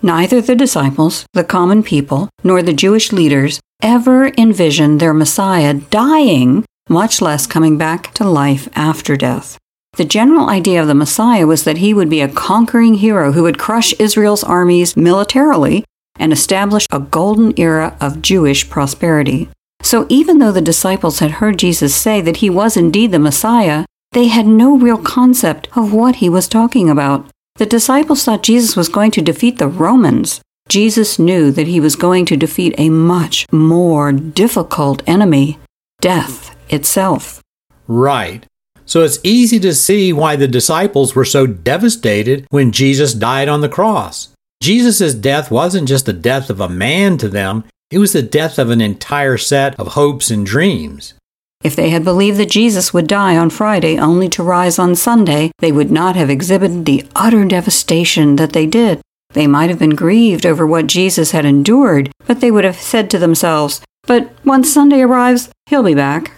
Neither 0.04 0.40
the 0.40 0.56
disciples, 0.56 1.26
the 1.32 1.44
common 1.44 1.84
people, 1.84 2.28
nor 2.42 2.60
the 2.60 2.72
Jewish 2.72 3.12
leaders 3.12 3.60
ever 3.82 4.32
envisioned 4.36 4.98
their 4.98 5.14
Messiah 5.14 5.74
dying, 5.74 6.64
much 6.88 7.22
less 7.22 7.46
coming 7.46 7.78
back 7.78 8.12
to 8.14 8.24
life 8.24 8.68
after 8.74 9.16
death. 9.16 9.58
The 9.96 10.04
general 10.04 10.48
idea 10.48 10.82
of 10.82 10.88
the 10.88 10.94
Messiah 10.94 11.46
was 11.46 11.62
that 11.64 11.78
he 11.78 11.94
would 11.94 12.10
be 12.10 12.20
a 12.20 12.28
conquering 12.28 12.94
hero 12.94 13.30
who 13.30 13.44
would 13.44 13.60
crush 13.60 13.94
Israel's 14.00 14.42
armies 14.42 14.96
militarily 14.96 15.84
and 16.18 16.32
establish 16.32 16.86
a 16.90 16.98
golden 16.98 17.54
era 17.56 17.96
of 18.00 18.22
Jewish 18.22 18.68
prosperity. 18.68 19.48
So 19.82 20.06
even 20.08 20.38
though 20.38 20.52
the 20.52 20.60
disciples 20.60 21.20
had 21.20 21.32
heard 21.32 21.58
Jesus 21.58 21.94
say 21.94 22.20
that 22.22 22.38
he 22.38 22.50
was 22.50 22.76
indeed 22.76 23.12
the 23.12 23.18
Messiah, 23.20 23.84
they 24.12 24.26
had 24.26 24.46
no 24.46 24.76
real 24.76 24.98
concept 24.98 25.68
of 25.76 25.92
what 25.92 26.16
he 26.16 26.28
was 26.28 26.48
talking 26.48 26.90
about. 26.90 27.28
The 27.56 27.66
disciples 27.66 28.24
thought 28.24 28.42
Jesus 28.42 28.76
was 28.76 28.88
going 28.88 29.10
to 29.12 29.22
defeat 29.22 29.58
the 29.58 29.68
Romans. 29.68 30.40
Jesus 30.68 31.18
knew 31.18 31.50
that 31.50 31.66
he 31.66 31.80
was 31.80 31.96
going 31.96 32.24
to 32.26 32.36
defeat 32.36 32.74
a 32.78 32.88
much 32.88 33.46
more 33.52 34.10
difficult 34.12 35.02
enemy, 35.06 35.58
death 36.00 36.56
itself. 36.70 37.42
Right. 37.86 38.46
So 38.86 39.02
it's 39.02 39.18
easy 39.22 39.60
to 39.60 39.74
see 39.74 40.12
why 40.12 40.36
the 40.36 40.48
disciples 40.48 41.14
were 41.14 41.24
so 41.24 41.46
devastated 41.46 42.46
when 42.50 42.72
Jesus 42.72 43.14
died 43.14 43.48
on 43.48 43.60
the 43.60 43.68
cross. 43.68 44.28
Jesus' 44.62 45.14
death 45.14 45.50
wasn't 45.50 45.88
just 45.88 46.06
the 46.06 46.12
death 46.12 46.48
of 46.50 46.60
a 46.60 46.68
man 46.68 47.18
to 47.18 47.28
them, 47.28 47.64
it 47.90 47.98
was 47.98 48.12
the 48.12 48.22
death 48.22 48.58
of 48.58 48.70
an 48.70 48.80
entire 48.80 49.36
set 49.36 49.78
of 49.78 49.88
hopes 49.88 50.30
and 50.30 50.46
dreams. 50.46 51.14
If 51.62 51.76
they 51.76 51.90
had 51.90 52.04
believed 52.04 52.38
that 52.38 52.50
Jesus 52.50 52.92
would 52.92 53.06
die 53.06 53.36
on 53.36 53.50
Friday 53.50 53.98
only 53.98 54.28
to 54.30 54.42
rise 54.42 54.78
on 54.78 54.94
Sunday, 54.96 55.52
they 55.58 55.72
would 55.72 55.90
not 55.90 56.16
have 56.16 56.30
exhibited 56.30 56.84
the 56.84 57.06
utter 57.14 57.44
devastation 57.44 58.36
that 58.36 58.52
they 58.52 58.66
did. 58.66 59.00
They 59.32 59.46
might 59.46 59.70
have 59.70 59.78
been 59.78 59.96
grieved 59.96 60.44
over 60.44 60.66
what 60.66 60.86
Jesus 60.86 61.30
had 61.30 61.44
endured, 61.44 62.10
but 62.26 62.40
they 62.40 62.50
would 62.50 62.64
have 62.64 62.76
said 62.76 63.10
to 63.10 63.18
themselves, 63.18 63.80
But 64.02 64.30
once 64.44 64.72
Sunday 64.72 65.00
arrives, 65.00 65.48
he'll 65.66 65.82
be 65.82 65.94
back 65.94 66.32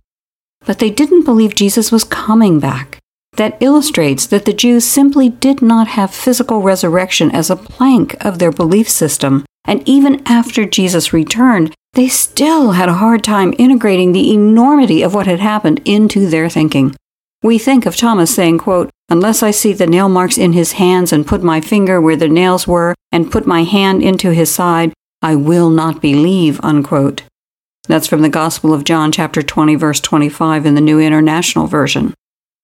but 0.64 0.78
they 0.78 0.90
didn't 0.90 1.24
believe 1.24 1.54
Jesus 1.54 1.92
was 1.92 2.04
coming 2.04 2.58
back. 2.58 2.98
That 3.36 3.56
illustrates 3.60 4.26
that 4.26 4.44
the 4.44 4.52
Jews 4.52 4.84
simply 4.84 5.28
did 5.28 5.60
not 5.60 5.88
have 5.88 6.14
physical 6.14 6.62
resurrection 6.62 7.30
as 7.32 7.50
a 7.50 7.56
plank 7.56 8.16
of 8.24 8.38
their 8.38 8.52
belief 8.52 8.88
system, 8.88 9.44
and 9.64 9.86
even 9.88 10.22
after 10.26 10.64
Jesus 10.64 11.12
returned, 11.12 11.74
they 11.94 12.08
still 12.08 12.72
had 12.72 12.88
a 12.88 12.94
hard 12.94 13.22
time 13.22 13.54
integrating 13.58 14.12
the 14.12 14.32
enormity 14.32 15.02
of 15.02 15.14
what 15.14 15.26
had 15.26 15.40
happened 15.40 15.80
into 15.84 16.28
their 16.28 16.48
thinking. 16.48 16.94
We 17.42 17.58
think 17.58 17.86
of 17.86 17.96
Thomas 17.96 18.34
saying, 18.34 18.58
quote, 18.58 18.90
Unless 19.08 19.42
I 19.42 19.50
see 19.50 19.72
the 19.72 19.86
nail 19.86 20.08
marks 20.08 20.38
in 20.38 20.54
his 20.54 20.72
hands 20.72 21.12
and 21.12 21.26
put 21.26 21.42
my 21.42 21.60
finger 21.60 22.00
where 22.00 22.16
the 22.16 22.28
nails 22.28 22.66
were 22.66 22.94
and 23.12 23.30
put 23.30 23.46
my 23.46 23.64
hand 23.64 24.02
into 24.02 24.32
his 24.32 24.52
side, 24.52 24.92
I 25.20 25.36
will 25.36 25.70
not 25.70 26.00
believe, 26.00 26.58
unquote. 26.62 27.22
That's 27.86 28.06
from 28.06 28.22
the 28.22 28.30
Gospel 28.30 28.72
of 28.72 28.84
John, 28.84 29.12
chapter 29.12 29.42
20, 29.42 29.74
verse 29.74 30.00
25 30.00 30.64
in 30.64 30.74
the 30.74 30.80
New 30.80 30.98
International 30.98 31.66
Version. 31.66 32.14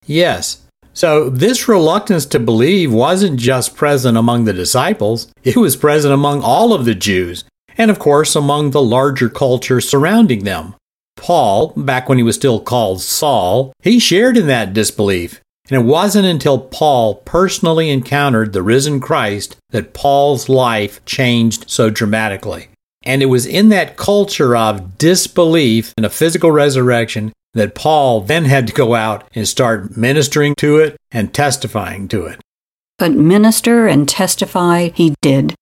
Yes. 0.07 0.63
So, 0.93 1.31
this 1.31 1.69
reluctance 1.69 2.27
to 2.27 2.39
believe 2.39 2.93
wasn't 2.93 3.39
just 3.39 3.77
present 3.77 4.17
among 4.17 4.45
the 4.45 4.53
disciples, 4.53 5.33
it 5.45 5.57
was 5.57 5.77
present 5.77 6.13
among 6.13 6.43
all 6.43 6.73
of 6.73 6.85
the 6.85 6.95
Jews, 6.95 7.45
and 7.79 7.91
of 7.91 7.99
course 7.99 8.35
among 8.35 8.71
the 8.71 8.83
larger 8.83 9.29
culture 9.29 9.81
surrounding 9.81 10.45
them. 10.45 10.75
Paul, 11.17 11.73
back 11.77 12.09
when 12.09 12.19
he 12.19 12.25
was 12.25 12.37
still 12.37 12.61
called 12.61 13.03
Saul, 13.03 13.73
he 13.83 13.99
shared 13.99 14.37
in 14.37 14.47
that 14.47 14.73
disbelief. 14.73 15.41
And 15.71 15.81
it 15.81 15.85
wasn't 15.87 16.27
until 16.27 16.59
Paul 16.59 17.17
personally 17.17 17.91
encountered 17.91 18.53
the 18.53 18.63
risen 18.63 18.99
Christ 18.99 19.57
that 19.71 19.95
Paul's 19.95 20.49
life 20.49 21.05
changed 21.05 21.71
so 21.71 21.91
dramatically. 21.91 22.69
And 23.05 23.23
it 23.23 23.27
was 23.27 23.47
in 23.47 23.69
that 23.69 23.97
culture 23.97 24.57
of 24.57 24.99
disbelief 24.99 25.95
in 25.97 26.05
a 26.05 26.11
physical 26.11 26.51
resurrection 26.51 27.33
that 27.55 27.75
Paul 27.75 28.21
then 28.21 28.45
had 28.45 28.67
to 28.67 28.73
go 28.73 28.95
out 28.95 29.29
and 29.35 29.47
start 29.47 29.97
ministering 29.97 30.55
to 30.57 30.79
it 30.79 30.97
and 31.11 31.35
testifying 31.35 32.09
to 32.09 32.27
it. 32.27 32.41
But 32.99 33.13
minister 33.13 33.87
and 33.87 34.09
testify 34.09 34.91
he 34.95 35.15
did, 35.23 35.55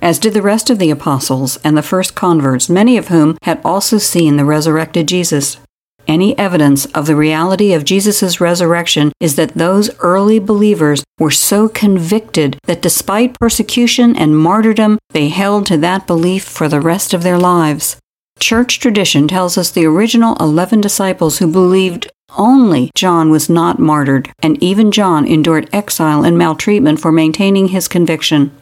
as 0.00 0.18
did 0.18 0.34
the 0.34 0.42
rest 0.42 0.70
of 0.70 0.78
the 0.78 0.90
apostles 0.90 1.56
and 1.64 1.76
the 1.76 1.82
first 1.82 2.14
converts, 2.14 2.68
many 2.68 2.96
of 2.96 3.08
whom 3.08 3.36
had 3.42 3.60
also 3.64 3.98
seen 3.98 4.36
the 4.36 4.44
resurrected 4.44 5.08
Jesus. 5.08 5.58
Any 6.06 6.38
evidence 6.38 6.84
of 6.86 7.06
the 7.06 7.16
reality 7.16 7.72
of 7.72 7.84
Jesus' 7.84 8.40
resurrection 8.40 9.12
is 9.20 9.36
that 9.36 9.54
those 9.54 9.96
early 10.00 10.38
believers 10.38 11.02
were 11.18 11.30
so 11.30 11.68
convicted 11.68 12.58
that 12.64 12.82
despite 12.82 13.38
persecution 13.40 14.14
and 14.14 14.36
martyrdom, 14.36 14.98
they 15.10 15.30
held 15.30 15.66
to 15.66 15.78
that 15.78 16.06
belief 16.06 16.44
for 16.44 16.68
the 16.68 16.80
rest 16.80 17.14
of 17.14 17.22
their 17.22 17.38
lives. 17.38 17.96
Church 18.40 18.78
tradition 18.78 19.26
tells 19.26 19.56
us 19.56 19.70
the 19.70 19.86
original 19.86 20.36
11 20.38 20.80
disciples 20.80 21.38
who 21.38 21.46
believed 21.50 22.10
only 22.36 22.90
John 22.94 23.30
was 23.30 23.48
not 23.48 23.78
martyred, 23.78 24.30
and 24.42 24.60
even 24.62 24.90
John 24.90 25.26
endured 25.26 25.70
exile 25.72 26.24
and 26.24 26.36
maltreatment 26.36 27.00
for 27.00 27.12
maintaining 27.12 27.68
his 27.68 27.88
conviction. 27.88 28.56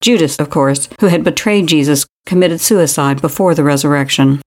Judas, 0.00 0.38
of 0.38 0.50
course, 0.50 0.88
who 1.00 1.06
had 1.06 1.22
betrayed 1.22 1.68
Jesus, 1.68 2.04
committed 2.26 2.60
suicide 2.60 3.20
before 3.20 3.54
the 3.54 3.64
resurrection. 3.64 4.42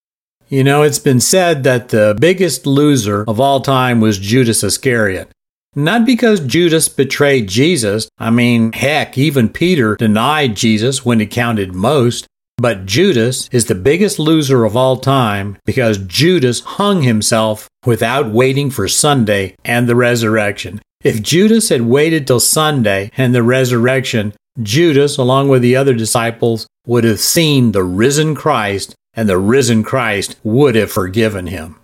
You 0.49 0.63
know, 0.63 0.83
it's 0.83 0.99
been 0.99 1.21
said 1.21 1.63
that 1.63 1.89
the 1.89 2.15
biggest 2.19 2.67
loser 2.67 3.23
of 3.27 3.39
all 3.39 3.61
time 3.61 4.01
was 4.01 4.19
Judas 4.19 4.63
Iscariot. 4.63 5.31
Not 5.75 6.05
because 6.05 6.39
Judas 6.39 6.87
betrayed 6.87 7.49
Jesus. 7.49 8.07
I 8.17 8.29
mean, 8.29 8.71
heck, 8.71 9.17
even 9.17 9.49
Peter 9.49 9.95
denied 9.95 10.55
Jesus 10.55 11.03
when 11.03 11.19
it 11.19 11.31
counted 11.31 11.73
most. 11.73 12.27
But 12.57 12.85
Judas 12.85 13.49
is 13.51 13.65
the 13.65 13.75
biggest 13.75 14.17
loser 14.17 14.63
of 14.63 14.77
all 14.77 14.97
time 14.97 15.57
because 15.65 15.97
Judas 15.97 16.61
hung 16.61 17.01
himself 17.01 17.67
without 17.85 18.31
waiting 18.31 18.69
for 18.69 18.87
Sunday 18.87 19.55
and 19.65 19.87
the 19.87 19.95
resurrection. 19.95 20.81
If 21.03 21.21
Judas 21.21 21.69
had 21.69 21.81
waited 21.81 22.25
till 22.25 22.39
Sunday 22.39 23.11
and 23.17 23.35
the 23.35 23.43
resurrection, 23.43 24.33
Judas, 24.61 25.17
along 25.17 25.49
with 25.49 25.61
the 25.61 25.75
other 25.75 25.93
disciples, 25.93 26.65
would 26.87 27.03
have 27.03 27.19
seen 27.19 27.71
the 27.71 27.83
risen 27.83 28.35
Christ 28.35 28.95
and 29.13 29.27
the 29.27 29.37
risen 29.37 29.83
Christ 29.83 30.37
would 30.43 30.75
have 30.75 30.91
forgiven 30.91 31.47
him. 31.47 31.75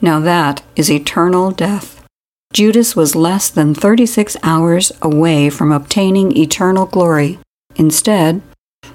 Now 0.00 0.20
that 0.20 0.62
is 0.74 0.90
eternal 0.90 1.50
death. 1.50 2.04
Judas 2.52 2.96
was 2.96 3.14
less 3.14 3.50
than 3.50 3.74
36 3.74 4.36
hours 4.42 4.90
away 5.02 5.50
from 5.50 5.70
obtaining 5.70 6.36
eternal 6.36 6.86
glory. 6.86 7.38
Instead, 7.76 8.42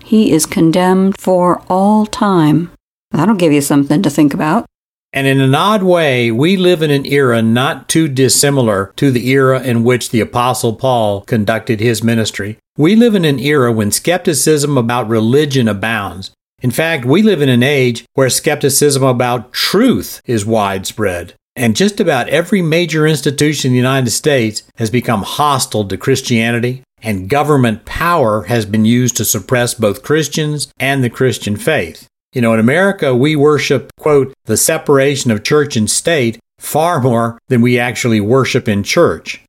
he 0.03 0.31
is 0.31 0.45
condemned 0.45 1.15
for 1.19 1.61
all 1.69 2.05
time. 2.05 2.71
That'll 3.11 3.35
give 3.35 3.53
you 3.53 3.61
something 3.61 4.01
to 4.01 4.09
think 4.09 4.33
about. 4.33 4.65
And 5.11 5.27
in 5.27 5.39
an 5.39 5.53
odd 5.53 5.83
way, 5.83 6.31
we 6.31 6.57
live 6.57 6.81
in 6.81 6.89
an 6.89 7.05
era 7.05 7.41
not 7.41 7.87
too 7.87 8.07
dissimilar 8.07 8.91
to 8.95 9.11
the 9.11 9.29
era 9.29 9.61
in 9.61 9.83
which 9.83 10.09
the 10.09 10.21
Apostle 10.21 10.75
Paul 10.75 11.21
conducted 11.21 11.79
his 11.79 12.03
ministry. 12.03 12.57
We 12.77 12.95
live 12.95 13.13
in 13.13 13.25
an 13.25 13.37
era 13.37 13.71
when 13.71 13.91
skepticism 13.91 14.77
about 14.77 15.07
religion 15.07 15.67
abounds, 15.67 16.31
in 16.63 16.71
fact, 16.71 17.03
we 17.03 17.21
live 17.21 17.41
in 17.41 17.49
an 17.49 17.61
age 17.61 18.05
where 18.13 18.29
skepticism 18.29 19.03
about 19.03 19.51
truth 19.51 20.21
is 20.25 20.45
widespread. 20.45 21.33
And 21.55 21.75
just 21.75 21.99
about 21.99 22.29
every 22.29 22.61
major 22.61 23.05
institution 23.05 23.69
in 23.69 23.73
the 23.73 23.77
United 23.77 24.09
States 24.09 24.63
has 24.77 24.89
become 24.89 25.21
hostile 25.21 25.87
to 25.87 25.97
Christianity, 25.97 26.83
and 27.01 27.29
government 27.29 27.85
power 27.85 28.43
has 28.43 28.65
been 28.65 28.85
used 28.85 29.17
to 29.17 29.25
suppress 29.25 29.73
both 29.73 30.03
Christians 30.03 30.71
and 30.79 31.03
the 31.03 31.09
Christian 31.09 31.55
faith. 31.55 32.07
You 32.33 32.41
know, 32.41 32.53
in 32.53 32.59
America, 32.59 33.15
we 33.15 33.35
worship, 33.35 33.91
quote, 33.99 34.33
the 34.45 34.57
separation 34.57 35.29
of 35.29 35.43
church 35.43 35.75
and 35.75 35.89
state 35.89 36.39
far 36.57 36.99
more 36.99 37.37
than 37.49 37.61
we 37.61 37.77
actually 37.77 38.19
worship 38.19 38.67
in 38.67 38.81
church. 38.81 39.43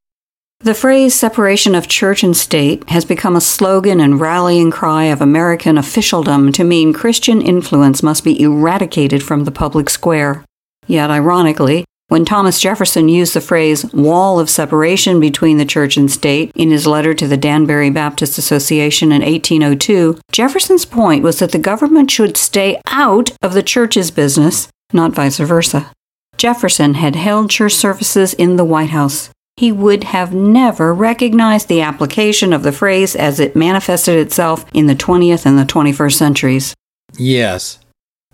The 0.61 0.75
phrase 0.75 1.15
separation 1.15 1.75
of 1.75 1.89
church 1.89 2.23
and 2.23 2.37
state 2.37 2.89
has 2.91 3.05
become 3.05 3.37
a 3.37 3.41
slogan 3.41 4.01
and 4.01 4.21
rallying 4.21 4.71
cry 4.71 5.05
of 5.05 5.21
American 5.21 5.79
officialdom 5.79 6.53
to 6.53 6.65
mean 6.65 6.93
Christian 6.93 7.41
influence 7.41 8.03
must 8.03 8.25
be 8.25 8.41
eradicated 8.41 9.23
from 9.23 9.45
the 9.45 9.51
public 9.51 9.89
square. 9.89 10.45
Yet, 10.87 11.11
ironically, 11.11 11.85
when 12.09 12.25
Thomas 12.25 12.61
Jefferson 12.61 13.09
used 13.09 13.35
the 13.35 13.41
phrase 13.41 13.85
wall 13.93 14.39
of 14.39 14.51
separation 14.51 15.21
between 15.21 15.59
the 15.59 15.65
church 15.65 15.97
and 15.97 16.11
state 16.11 16.53
in 16.55 16.71
his 16.71 16.87
letter 16.87 17.15
to 17.15 17.27
the 17.27 17.37
Danbury 17.37 17.91
Baptist 17.91 18.39
Association 18.39 19.13
in 19.13 19.23
1802, 19.23 20.19
Jefferson's 20.33 20.85
point 20.85 21.23
was 21.23 21.39
that 21.39 21.53
the 21.53 21.59
government 21.59 22.11
should 22.11 22.37
stay 22.37 22.81
out 22.89 23.31
of 23.43 23.55
the 23.55 23.63
church's 23.63 24.11
business, 24.11 24.69
not 24.93 25.13
vice 25.13 25.39
versa. 25.39 25.91
Jefferson 26.37 26.95
had 26.95 27.17
held 27.17 27.51
church 27.51 27.75
services 27.75 28.35
in 28.35 28.57
the 28.57 28.65
White 28.65 28.91
House 28.91 29.31
he 29.57 29.71
would 29.71 30.05
have 30.05 30.35
never 30.35 30.93
recognized 30.93 31.69
the 31.69 31.81
application 31.81 32.53
of 32.53 32.63
the 32.63 32.73
phrase 32.73 33.15
as 33.15 33.39
it 33.39 33.55
manifested 33.55 34.19
itself 34.19 34.65
in 34.75 34.87
the 34.87 34.97
20th 34.97 35.47
and 35.47 35.59
the 35.59 35.65
21st 35.65 36.15
centuries. 36.15 36.75
Yes. 37.17 37.79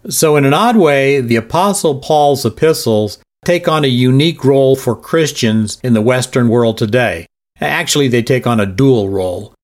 So, 0.09 0.37
in 0.37 0.46
an 0.46 0.54
odd 0.54 0.76
way, 0.76 1.20
the 1.20 1.37
Apostle 1.37 2.00
Paul's 2.00 2.46
epistles 2.46 3.18
take 3.44 3.68
on 3.68 3.85
a 3.85 3.88
unique 3.88 4.44
role 4.44 4.76
for 4.76 4.94
Christians 4.94 5.79
in 5.83 5.94
the 5.94 6.03
Western 6.03 6.48
world 6.48 6.79
today. 6.79 7.26
Actually, 7.61 8.09
they 8.09 8.22
take 8.22 8.46
on 8.46 8.61
a 8.61 8.66
dual 8.66 9.09
role. 9.09 9.55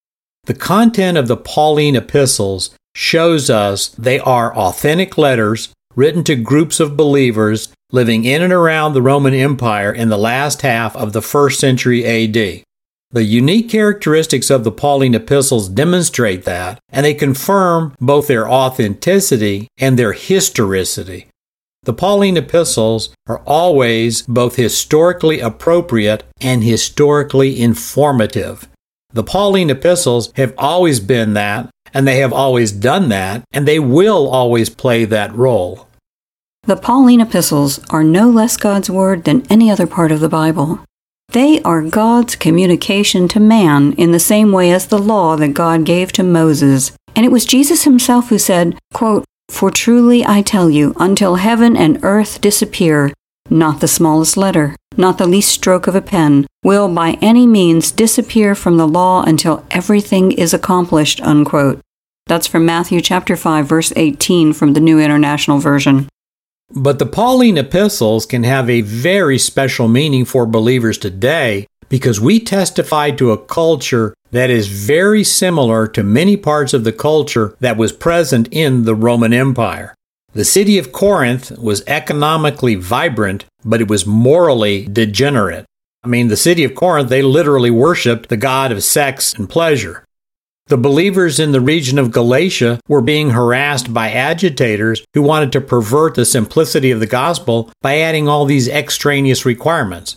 The 0.45 0.55
content 0.55 1.19
of 1.19 1.29
the 1.29 1.37
Pauline 1.37 1.97
epistles 1.97 2.71
shows 2.95 3.51
us 3.51 3.89
they 3.89 4.19
are 4.21 4.57
authentic 4.57 5.19
letters 5.19 5.71
written 5.95 6.23
to 6.25 6.37
groups 6.37 6.79
of 6.79 6.97
believers 6.97 7.73
living 7.91 8.25
in 8.25 8.43
and 8.43 8.53
around 8.53 8.93
the 8.93 9.03
Roman 9.03 9.35
Empire 9.35 9.93
in 9.93 10.09
the 10.09 10.19
last 10.19 10.62
half 10.62 10.97
of 10.97 11.12
the 11.12 11.23
first 11.23 11.61
century 11.61 12.05
AD. 12.05 12.62
The 13.12 13.23
unique 13.23 13.71
characteristics 13.71 14.51
of 14.51 14.65
the 14.65 14.73
Pauline 14.73 15.15
epistles 15.15 15.69
demonstrate 15.69 16.45
that, 16.45 16.81
and 16.91 17.07
they 17.07 17.15
confirm 17.15 17.95
both 18.01 18.27
their 18.27 18.49
authenticity 18.49 19.69
and 19.79 19.99
their 19.99 20.12
historicity. 20.12 21.29
The 21.87 21.94
Pauline 21.94 22.37
epistles 22.37 23.14
are 23.29 23.42
always 23.46 24.22
both 24.22 24.57
historically 24.57 25.38
appropriate 25.38 26.25
and 26.40 26.64
historically 26.64 27.61
informative. 27.62 28.68
The 29.12 29.22
Pauline 29.22 29.70
epistles 29.70 30.33
have 30.35 30.53
always 30.59 30.99
been 30.99 31.35
that, 31.35 31.70
and 31.94 32.05
they 32.05 32.18
have 32.18 32.33
always 32.33 32.72
done 32.72 33.09
that, 33.11 33.44
and 33.53 33.68
they 33.68 33.79
will 33.79 34.29
always 34.29 34.68
play 34.68 35.05
that 35.05 35.33
role. 35.33 35.87
The 36.64 36.75
Pauline 36.75 37.20
epistles 37.20 37.79
are 37.88 38.03
no 38.03 38.31
less 38.31 38.57
God's 38.57 38.90
word 38.90 39.22
than 39.22 39.46
any 39.49 39.70
other 39.70 39.87
part 39.87 40.11
of 40.11 40.18
the 40.18 40.29
Bible. 40.29 40.81
They 41.29 41.62
are 41.62 41.83
God's 41.83 42.35
communication 42.35 43.29
to 43.29 43.38
man 43.38 43.92
in 43.92 44.11
the 44.11 44.18
same 44.18 44.51
way 44.51 44.72
as 44.72 44.88
the 44.88 44.99
law 44.99 45.37
that 45.37 45.55
God 45.55 45.85
gave 45.85 46.11
to 46.12 46.25
Moses. 46.25 46.90
And 47.14 47.25
it 47.25 47.31
was 47.31 47.44
Jesus 47.44 47.85
himself 47.85 48.31
who 48.31 48.38
said, 48.38 48.77
quote, 48.92 49.25
For 49.49 49.71
truly 49.71 50.25
I 50.25 50.43
tell 50.43 50.69
you, 50.69 50.95
until 50.99 51.37
heaven 51.37 51.77
and 51.77 51.99
earth 52.03 52.41
disappear, 52.41 53.13
not 53.49 53.81
the 53.81 53.89
smallest 53.89 54.37
letter, 54.37 54.75
not 54.97 55.19
the 55.19 55.27
least 55.27 55.51
stroke 55.51 55.87
of 55.87 55.95
a 55.95 56.03
pen, 56.03 56.47
will 56.63 56.93
by 56.93 57.19
any 57.23 57.47
means 57.47 57.93
disappear 57.93 58.55
from 58.55 58.77
the 58.77 58.89
law 58.89 59.23
until 59.23 59.65
everything 59.71 60.33
is 60.33 60.53
accomplished. 60.53 61.21
Unquote. 61.23 61.81
That's 62.27 62.47
from 62.49 62.67
Matthew 62.67 63.01
chapter 63.01 63.37
5 63.37 63.67
verse 63.67 63.93
18 63.95 64.53
from 64.53 64.73
the 64.73 64.81
New 64.81 64.99
International 64.99 65.59
Version. 65.59 66.09
But 66.75 66.99
the 66.99 67.07
Pauline 67.07 67.59
epistles 67.59 68.27
can 68.27 68.43
have 68.43 68.69
a 68.69 68.81
very 68.81 69.39
special 69.39 69.87
meaning 69.87 70.25
for 70.25 70.47
believers 70.47 70.99
today 70.99 71.69
because 71.89 72.21
we 72.21 72.41
testify 72.41 73.13
to 73.13 73.31
a 73.31 73.39
culture 73.39 74.13
that 74.31 74.51
is 74.51 74.69
very 74.69 75.25
similar 75.25 75.87
to 75.89 76.03
many 76.03 76.37
parts 76.37 76.75
of 76.75 76.85
the 76.85 76.93
culture 76.93 77.57
that 77.61 77.77
was 77.77 77.93
present 77.93 78.49
in 78.51 78.85
the 78.85 78.95
Roman 78.95 79.33
Empire. 79.33 79.95
The 80.33 80.45
city 80.45 80.79
of 80.79 80.93
Corinth 80.93 81.51
was 81.59 81.83
economically 81.87 82.75
vibrant, 82.75 83.47
but 83.65 83.81
it 83.81 83.89
was 83.89 84.07
morally 84.07 84.87
degenerate. 84.87 85.65
I 86.05 86.09
mean, 86.09 86.29
the 86.29 86.37
city 86.37 86.62
of 86.62 86.75
Corinth, 86.75 87.09
they 87.09 87.23
literally 87.23 87.71
worshiped 87.71 88.29
the 88.29 88.37
god 88.37 88.71
of 88.71 88.85
sex 88.85 89.33
and 89.33 89.49
pleasure. 89.49 90.05
The 90.69 90.77
believers 90.77 91.39
in 91.39 91.53
the 91.53 91.61
region 91.61 91.97
of 91.97 92.11
Galatia 92.11 92.81
were 92.89 93.01
being 93.01 93.31
harassed 93.31 93.95
by 93.95 94.11
agitators 94.11 95.05
who 95.15 95.23
wanted 95.23 95.53
to 95.53 95.61
pervert 95.61 96.17
the 96.17 96.25
simplicity 96.25 96.91
of 96.91 96.99
the 96.99 97.07
gospel 97.07 97.71
by 97.83 98.01
adding 98.01 98.29
all 98.29 98.45
these 98.45 98.69
extraneous 98.69 99.47
requirements. 99.47 100.17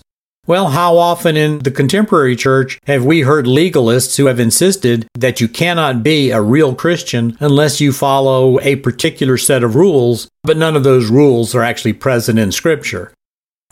Well, 0.49 0.69
how 0.69 0.97
often 0.97 1.37
in 1.37 1.59
the 1.59 1.69
contemporary 1.69 2.35
church 2.35 2.79
have 2.87 3.05
we 3.05 3.21
heard 3.21 3.45
legalists 3.45 4.17
who 4.17 4.25
have 4.25 4.39
insisted 4.39 5.07
that 5.13 5.39
you 5.39 5.47
cannot 5.47 6.01
be 6.01 6.31
a 6.31 6.41
real 6.41 6.73
Christian 6.73 7.37
unless 7.39 7.79
you 7.79 7.93
follow 7.93 8.59
a 8.61 8.77
particular 8.77 9.37
set 9.37 9.63
of 9.63 9.75
rules, 9.75 10.27
but 10.43 10.57
none 10.57 10.75
of 10.75 10.83
those 10.83 11.11
rules 11.11 11.53
are 11.53 11.61
actually 11.61 11.93
present 11.93 12.39
in 12.39 12.51
Scripture? 12.51 13.13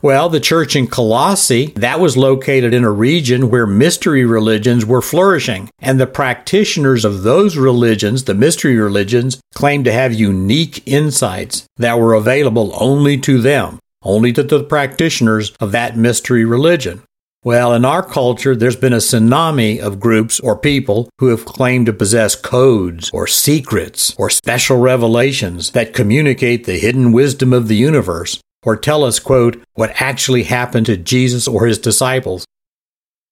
Well, 0.04 0.30
the 0.30 0.40
church 0.40 0.76
in 0.76 0.86
Colossae, 0.86 1.74
that 1.78 2.00
was 2.00 2.16
located 2.16 2.76
in 2.76 2.84
a 2.84 2.92
region 2.92 3.50
where 3.50 3.66
mystery 3.66 4.24
religions 4.24 4.86
were 4.86 5.02
flourishing, 5.02 5.72
and 5.80 6.00
the 6.00 6.06
practitioners 6.06 7.04
of 7.04 7.24
those 7.24 7.58
religions, 7.58 8.26
the 8.26 8.36
mystery 8.36 8.76
religions, 8.76 9.42
claimed 9.56 9.86
to 9.86 9.92
have 9.92 10.14
unique 10.14 10.84
insights 10.86 11.66
that 11.78 11.98
were 11.98 12.14
available 12.14 12.72
only 12.80 13.18
to 13.22 13.42
them 13.42 13.80
only 14.02 14.34
to 14.34 14.44
the 14.44 14.64
practitioners 14.64 15.52
of 15.60 15.72
that 15.72 15.98
mystery 15.98 16.46
religion. 16.46 17.02
Well, 17.44 17.74
in 17.74 17.86
our 17.86 18.04
culture, 18.04 18.56
there's 18.56 18.76
been 18.76 18.94
a 18.94 18.98
tsunami 18.98 19.80
of 19.80 20.00
groups 20.00 20.40
or 20.40 20.58
people 20.58 21.10
who 21.20 21.28
have 21.28 21.46
claimed 21.46 21.86
to 21.86 21.94
possess 21.94 22.36
codes 22.36 23.10
or 23.14 23.28
secrets 23.28 24.14
or 24.18 24.30
special 24.30 24.78
revelations 24.78 25.72
that 25.72 25.94
communicate 25.94 26.66
the 26.66 26.78
hidden 26.78 27.12
wisdom 27.12 27.54
of 27.54 27.68
the 27.68 27.76
universe 27.76 28.42
or 28.64 28.76
tell 28.76 29.04
us, 29.04 29.20
quote, 29.20 29.64
what 29.76 30.02
actually 30.02 30.44
happened 30.44 30.88
to 30.88 30.98
Jesus 30.98 31.48
or 31.48 31.68
his 31.68 31.78
disciples. 31.78 32.46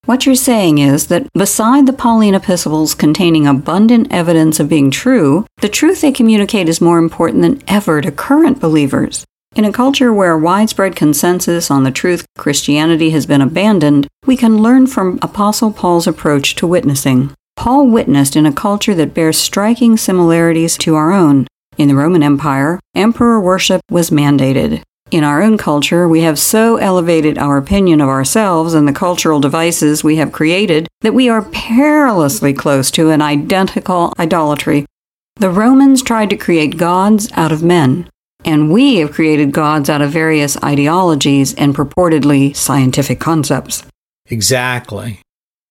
What 0.06 0.26
you're 0.26 0.36
saying 0.36 0.78
is 0.78 1.08
that 1.08 1.28
beside 1.34 1.88
the 1.88 1.92
Pauline 1.92 2.36
epistles 2.36 2.94
containing 2.94 3.48
abundant 3.48 4.14
evidence 4.14 4.60
of 4.60 4.70
being 4.70 4.92
true, 4.92 5.48
the 5.62 5.68
truth 5.68 6.02
they 6.02 6.12
communicate 6.12 6.70
is 6.70 6.80
more 6.80 7.00
important 7.00 7.42
than 7.42 7.62
ever 7.68 8.02
to 8.02 8.12
current 8.12 8.62
believers. 8.62 9.26
In 9.56 9.64
a 9.64 9.72
culture 9.72 10.14
where 10.14 10.38
widespread 10.38 10.98
consensus 10.98 11.72
on 11.72 11.86
the 11.86 11.92
truth 11.92 12.26
Christianity 12.38 13.12
has 13.12 13.26
been 13.26 13.42
abandoned, 13.42 14.06
we 14.26 14.36
can 14.36 14.62
learn 14.62 14.86
from 14.86 15.18
Apostle 15.22 15.72
Paul's 15.72 16.08
approach 16.08 16.56
to 16.56 16.68
witnessing. 16.68 17.34
Paul 17.56 17.88
witnessed 17.88 18.36
in 18.36 18.46
a 18.46 18.52
culture 18.52 18.94
that 18.96 19.14
bears 19.14 19.38
striking 19.38 19.96
similarities 19.96 20.78
to 20.80 20.96
our 20.96 21.14
own. 21.14 21.48
In 21.78 21.88
the 21.88 21.96
Roman 21.96 22.22
Empire, 22.22 22.82
emperor 22.96 23.40
worship 23.40 23.80
was 23.90 24.10
mandated. 24.10 24.84
In 25.10 25.24
our 25.24 25.42
own 25.42 25.58
culture, 25.58 26.06
we 26.06 26.20
have 26.24 26.38
so 26.38 26.76
elevated 26.76 27.38
our 27.38 27.56
opinion 27.56 28.02
of 28.02 28.10
ourselves 28.10 28.74
and 28.74 28.86
the 28.86 28.92
cultural 28.92 29.40
devices 29.40 30.04
we 30.04 30.18
have 30.18 30.34
created 30.34 30.90
that 31.00 31.14
we 31.14 31.30
are 31.30 31.42
perilously 31.42 32.52
close 32.52 32.92
to 32.92 33.10
an 33.10 33.22
identical 33.22 34.12
idolatry. 34.20 34.86
The 35.38 35.50
Romans 35.50 36.04
tried 36.04 36.30
to 36.32 36.36
create 36.36 36.76
gods 36.76 37.32
out 37.38 37.54
of 37.54 37.64
men. 37.64 38.10
And 38.46 38.72
we 38.72 38.98
have 38.98 39.12
created 39.12 39.52
gods 39.52 39.90
out 39.90 40.02
of 40.02 40.12
various 40.12 40.56
ideologies 40.64 41.54
and 41.56 41.76
purportedly 41.76 42.56
scientific 42.56 43.20
concepts. 43.20 43.84
Exactly. 44.28 45.20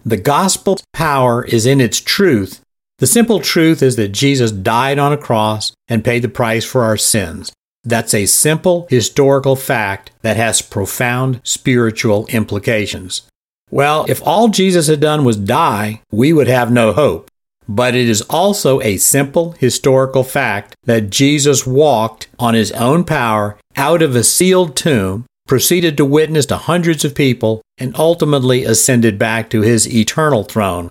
The 0.05 0.17
gospel's 0.19 0.83
power 0.93 1.45
is 1.45 1.65
in 1.65 1.81
its 1.81 2.01
truth. 2.01 2.61
The 2.99 3.07
simple 3.07 3.41
truth 3.41 3.83
is 3.83 3.97
that 3.97 4.09
Jesus 4.09 4.51
died 4.53 4.99
on 4.99 5.13
a 5.13 5.17
cross 5.17 5.73
and 5.89 6.05
paid 6.05 6.23
the 6.23 6.29
price 6.29 6.65
for 6.65 6.83
our 6.83 6.97
sins. 6.97 7.53
That's 7.85 8.15
a 8.15 8.27
simple 8.27 8.87
historical 8.91 9.57
fact 9.57 10.11
that 10.23 10.37
has 10.37 10.63
profound 10.63 11.41
spiritual 11.45 12.27
implications. 12.27 13.23
Well, 13.71 14.07
if 14.09 14.23
all 14.27 14.49
Jesus 14.49 14.87
had 14.89 15.01
done 15.01 15.25
was 15.25 15.37
die, 15.37 16.01
we 16.11 16.33
would 16.33 16.49
have 16.49 16.71
no 16.71 16.93
hope. 16.93 17.31
But 17.69 17.95
it 17.95 18.09
is 18.09 18.23
also 18.23 18.81
a 18.83 18.99
simple 18.99 19.53
historical 19.53 20.23
fact 20.23 20.77
that 20.85 21.11
Jesus 21.11 21.67
walked 21.67 22.29
on 22.39 22.55
his 22.55 22.73
own 22.73 23.05
power 23.05 23.57
out 23.77 24.03
of 24.03 24.15
a 24.15 24.23
sealed 24.23 24.77
tomb, 24.77 25.25
proceeded 25.47 25.97
to 25.97 26.05
witness 26.05 26.47
to 26.47 26.57
hundreds 26.57 27.05
of 27.05 27.15
people, 27.15 27.63
and 27.79 27.97
ultimately 27.97 28.65
ascended 28.65 29.19
back 29.19 29.49
to 29.51 29.63
his 29.63 29.93
eternal 29.93 30.45
throne. 30.45 30.91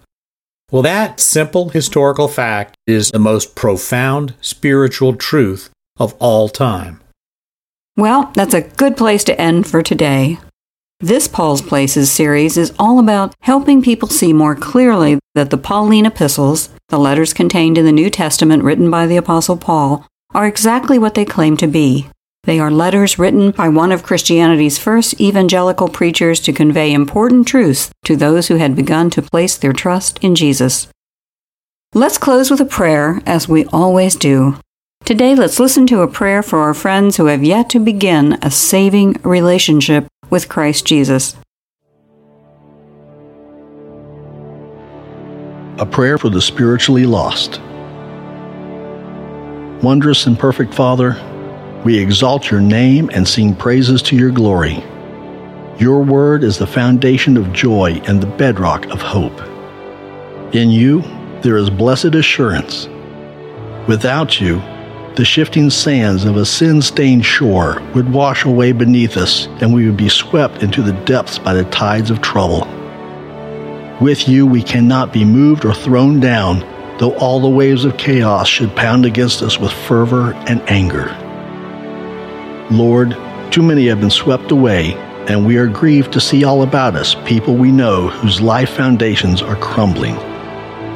Well, 0.71 0.81
that 0.81 1.19
simple 1.19 1.69
historical 1.69 2.27
fact 2.27 2.75
is 2.88 3.12
the 3.12 3.19
most 3.19 3.55
profound 3.55 4.33
spiritual 4.41 5.15
truth 5.15 5.69
of 5.97 6.15
all 6.19 6.49
time. 6.49 6.99
Well, 7.95 8.31
that's 8.33 8.55
a 8.55 8.62
good 8.62 8.97
place 8.97 9.23
to 9.25 9.39
end 9.39 9.67
for 9.67 9.83
today. 9.83 10.39
This 11.03 11.27
Paul's 11.27 11.61
Places 11.61 12.09
series 12.09 12.55
is 12.55 12.71
all 12.79 12.97
about 12.97 13.35
helping 13.41 13.81
people 13.81 14.07
see 14.07 14.31
more 14.31 14.55
clearly 14.55 15.19
that 15.35 15.49
the 15.49 15.57
Pauline 15.57 16.05
epistles, 16.05 16.69
the 16.87 16.97
letters 16.97 17.33
contained 17.33 17.77
in 17.77 17.83
the 17.83 17.91
New 17.91 18.09
Testament 18.09 18.63
written 18.63 18.89
by 18.89 19.05
the 19.05 19.17
Apostle 19.17 19.57
Paul, 19.57 20.07
are 20.33 20.47
exactly 20.47 20.97
what 20.97 21.13
they 21.13 21.25
claim 21.25 21.57
to 21.57 21.67
be. 21.67 22.07
They 22.45 22.57
are 22.57 22.71
letters 22.71 23.19
written 23.19 23.51
by 23.51 23.67
one 23.67 23.91
of 23.91 24.03
Christianity's 24.03 24.77
first 24.77 25.19
evangelical 25.19 25.89
preachers 25.89 26.39
to 26.39 26.53
convey 26.53 26.93
important 26.93 27.49
truths 27.49 27.91
to 28.05 28.15
those 28.15 28.47
who 28.47 28.55
had 28.55 28.73
begun 28.73 29.09
to 29.09 29.21
place 29.21 29.57
their 29.57 29.73
trust 29.73 30.19
in 30.23 30.35
Jesus. 30.35 30.87
Let's 31.93 32.17
close 32.17 32.49
with 32.49 32.61
a 32.61 32.65
prayer, 32.79 33.21
as 33.25 33.49
we 33.49 33.65
always 33.73 34.15
do. 34.15 34.55
Today, 35.03 35.35
let's 35.35 35.59
listen 35.59 35.85
to 35.87 35.99
a 35.99 36.07
prayer 36.07 36.41
for 36.41 36.59
our 36.59 36.73
friends 36.73 37.17
who 37.17 37.25
have 37.25 37.43
yet 37.43 37.69
to 37.71 37.79
begin 37.81 38.39
a 38.41 38.49
saving 38.49 39.17
relationship 39.23 40.07
with 40.34 40.50
Christ 40.50 40.88
Jesus. 40.88 41.36
A 45.78 45.86
prayer 45.86 46.17
for 46.17 46.32
the 46.32 46.41
spiritually 46.41 47.06
lost. 47.06 47.62
Wondrous 49.84 50.26
and 50.26 50.39
perfect 50.39 50.74
Father, 50.74 51.12
we 51.86 52.00
exalt 52.00 52.50
your 52.50 52.62
name 52.62 53.12
and 53.13 53.28
sing 53.28 53.56
praises 53.56 54.02
to 54.02 54.15
your 54.15 54.32
glory. 54.32 54.84
Your 55.78 56.04
word 56.04 56.43
is 56.43 56.58
the 56.58 56.65
foundation 56.65 57.38
of 57.38 57.54
joy 57.54 58.02
and 58.08 58.19
the 58.19 58.26
bedrock 58.26 58.88
of 58.88 59.04
hope. 59.04 59.39
In 60.56 60.72
you, 60.72 61.02
there 61.43 61.58
is 61.58 61.69
blessed 61.69 62.15
assurance. 62.15 62.88
Without 63.88 64.41
you, 64.41 64.56
the 65.15 65.23
shifting 65.23 65.69
sands 65.69 66.26
of 66.26 66.38
a 66.38 66.45
sin 66.45 66.82
stained 66.82 67.23
shore 67.23 67.80
would 67.93 68.12
wash 68.12 68.45
away 68.45 68.71
beneath 68.71 69.15
us, 69.15 69.45
and 69.62 69.71
we 69.71 69.86
would 69.86 69.97
be 69.97 70.10
swept 70.10 70.63
into 70.63 70.82
the 70.82 70.93
depths 71.06 71.38
by 71.38 71.54
the 71.54 71.65
tides 71.65 72.10
of 72.10 72.19
trouble. 72.21 72.67
With 74.02 74.28
you, 74.28 74.47
we 74.47 74.63
cannot 74.63 75.13
be 75.13 75.23
moved 75.23 75.65
or 75.65 75.73
thrown 75.76 76.19
down, 76.19 76.62
though 76.97 77.13
all 77.17 77.39
the 77.39 77.47
waves 77.47 77.86
of 77.86 77.97
chaos 77.97 78.47
should 78.47 78.76
pound 78.76 79.06
against 79.06 79.43
us 79.43 79.60
with 79.60 79.71
fervor 79.71 80.34
and 80.47 80.62
anger. 80.67 81.15
Lord, 82.71 83.15
too 83.52 83.62
many 83.62 83.86
have 83.88 83.99
been 83.99 84.10
swept 84.10 84.49
away, 84.49 84.95
and 85.28 85.45
we 85.45 85.58
are 85.58 85.67
grieved 85.67 86.12
to 86.13 86.19
see 86.19 86.43
all 86.43 86.63
about 86.63 86.95
us 86.95 87.15
people 87.23 87.56
we 87.56 87.71
know 87.71 88.08
whose 88.08 88.41
life 88.41 88.71
foundations 88.71 89.43
are 89.43 89.56
crumbling. 89.58 90.17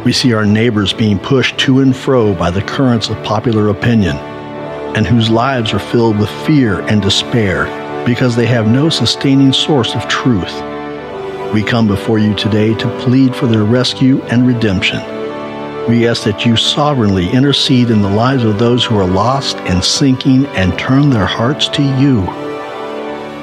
We 0.08 0.14
see 0.14 0.32
our 0.32 0.46
neighbors 0.46 0.94
being 0.94 1.20
pushed 1.20 1.58
to 1.58 1.82
and 1.82 1.94
fro 1.94 2.34
by 2.34 2.50
the 2.50 2.62
currents 2.62 3.10
of 3.10 3.22
popular 3.26 3.68
opinion, 3.68 4.16
and 4.96 5.06
whose 5.06 5.30
lives 5.30 5.74
are 5.74 5.80
filled 5.80 6.18
with 6.18 6.30
fear 6.46 6.80
and 6.80 7.02
despair 7.02 7.66
because 8.06 8.34
they 8.34 8.46
have 8.46 8.70
no 8.70 8.88
sustaining 8.88 9.52
source 9.52 9.94
of 9.96 10.08
truth. 10.08 10.54
We 11.54 11.62
come 11.62 11.88
before 11.88 12.20
you 12.20 12.34
today 12.36 12.74
to 12.76 13.00
plead 13.00 13.36
for 13.36 13.48
their 13.48 13.66
rescue 13.66 14.22
and 14.32 14.48
redemption. 14.48 15.00
We 15.90 16.08
ask 16.08 16.24
that 16.24 16.46
you 16.46 16.56
sovereignly 16.56 17.30
intercede 17.30 17.90
in 17.90 18.02
the 18.02 18.10
lives 18.10 18.46
of 18.46 18.60
those 18.60 18.86
who 18.86 18.98
are 18.98 19.06
lost 19.06 19.58
and 19.58 19.84
sinking 19.84 20.46
and 20.56 20.80
turn 20.80 21.10
their 21.10 21.26
hearts 21.26 21.68
to 21.68 21.84
you. 21.84 22.22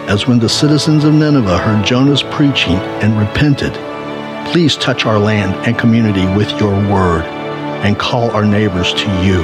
As 0.08 0.26
when 0.26 0.38
the 0.38 0.48
citizens 0.48 1.04
of 1.04 1.12
Nineveh 1.12 1.58
heard 1.58 1.84
Jonah's 1.84 2.22
preaching 2.22 2.76
and 3.02 3.18
repented, 3.18 3.76
Please 4.46 4.76
touch 4.76 5.06
our 5.06 5.18
land 5.18 5.54
and 5.66 5.78
community 5.78 6.26
with 6.36 6.50
your 6.60 6.72
word 6.90 7.24
and 7.84 7.98
call 7.98 8.30
our 8.30 8.44
neighbors 8.44 8.92
to 8.94 9.24
you. 9.24 9.42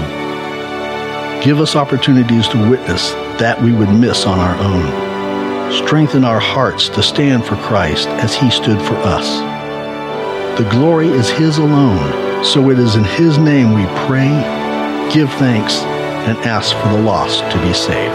Give 1.43 1.61
us 1.61 1.77
opportunities 1.77 2.49
to 2.49 2.71
witness 2.71 3.13
that 3.41 3.61
we 3.63 3.73
would 3.73 3.89
miss 3.89 4.27
on 4.27 4.39
our 4.39 4.57
own. 4.59 5.11
Strengthen 5.87 6.25
our 6.25 6.41
hearts 6.41 6.89
to 6.91 7.03
stand 7.03 7.45
for 7.45 7.57
Christ 7.57 8.09
as 8.09 8.35
he 8.35 8.51
stood 8.51 8.81
for 8.83 8.97
us. 8.97 9.41
The 10.59 10.69
glory 10.69 11.09
is 11.09 11.31
his 11.31 11.59
alone, 11.59 12.45
so 12.45 12.71
it 12.71 12.79
is 12.79 12.97
in 12.97 13.05
his 13.05 13.39
name 13.39 13.73
we 13.73 13.87
pray, 14.07 14.29
give 15.13 15.33
thanks, 15.35 15.81
and 15.81 16.37
ask 16.39 16.77
for 16.77 16.89
the 16.89 17.03
lost 17.03 17.41
to 17.51 17.63
be 17.63 17.73
saved. 17.73 18.15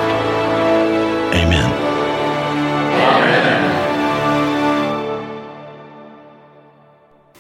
Amen. 1.33 1.84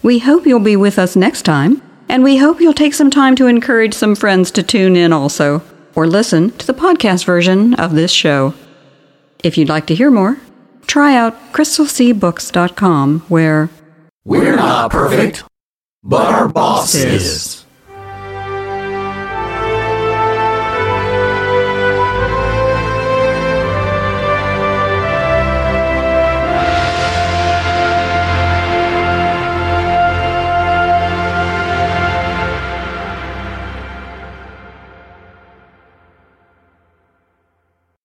We 0.05 0.19
hope 0.19 0.45
you'll 0.45 0.59
be 0.59 0.75
with 0.75 0.99
us 0.99 1.15
next 1.15 1.41
time, 1.41 1.81
and 2.09 2.23
we 2.23 2.37
hope 2.37 2.61
you'll 2.61 2.75
take 2.75 2.93
some 2.93 3.09
time 3.09 3.35
to 3.37 3.47
encourage 3.47 3.95
some 3.95 4.13
friends 4.13 4.51
to 4.51 4.61
tune 4.61 4.95
in 4.95 5.11
also, 5.11 5.63
or 5.95 6.05
listen 6.05 6.51
to 6.59 6.67
the 6.67 6.75
podcast 6.75 7.25
version 7.25 7.73
of 7.73 7.95
this 7.95 8.11
show. 8.11 8.53
If 9.43 9.57
you'd 9.57 9.67
like 9.67 9.87
to 9.87 9.95
hear 9.95 10.11
more, 10.11 10.37
try 10.85 11.15
out 11.15 11.51
crystalseabooks.com, 11.53 13.21
where 13.29 13.71
we're 14.23 14.55
not 14.55 14.91
perfect, 14.91 15.43
but 16.03 16.27
our 16.27 16.49
boss 16.49 16.93
is. 16.93 17.64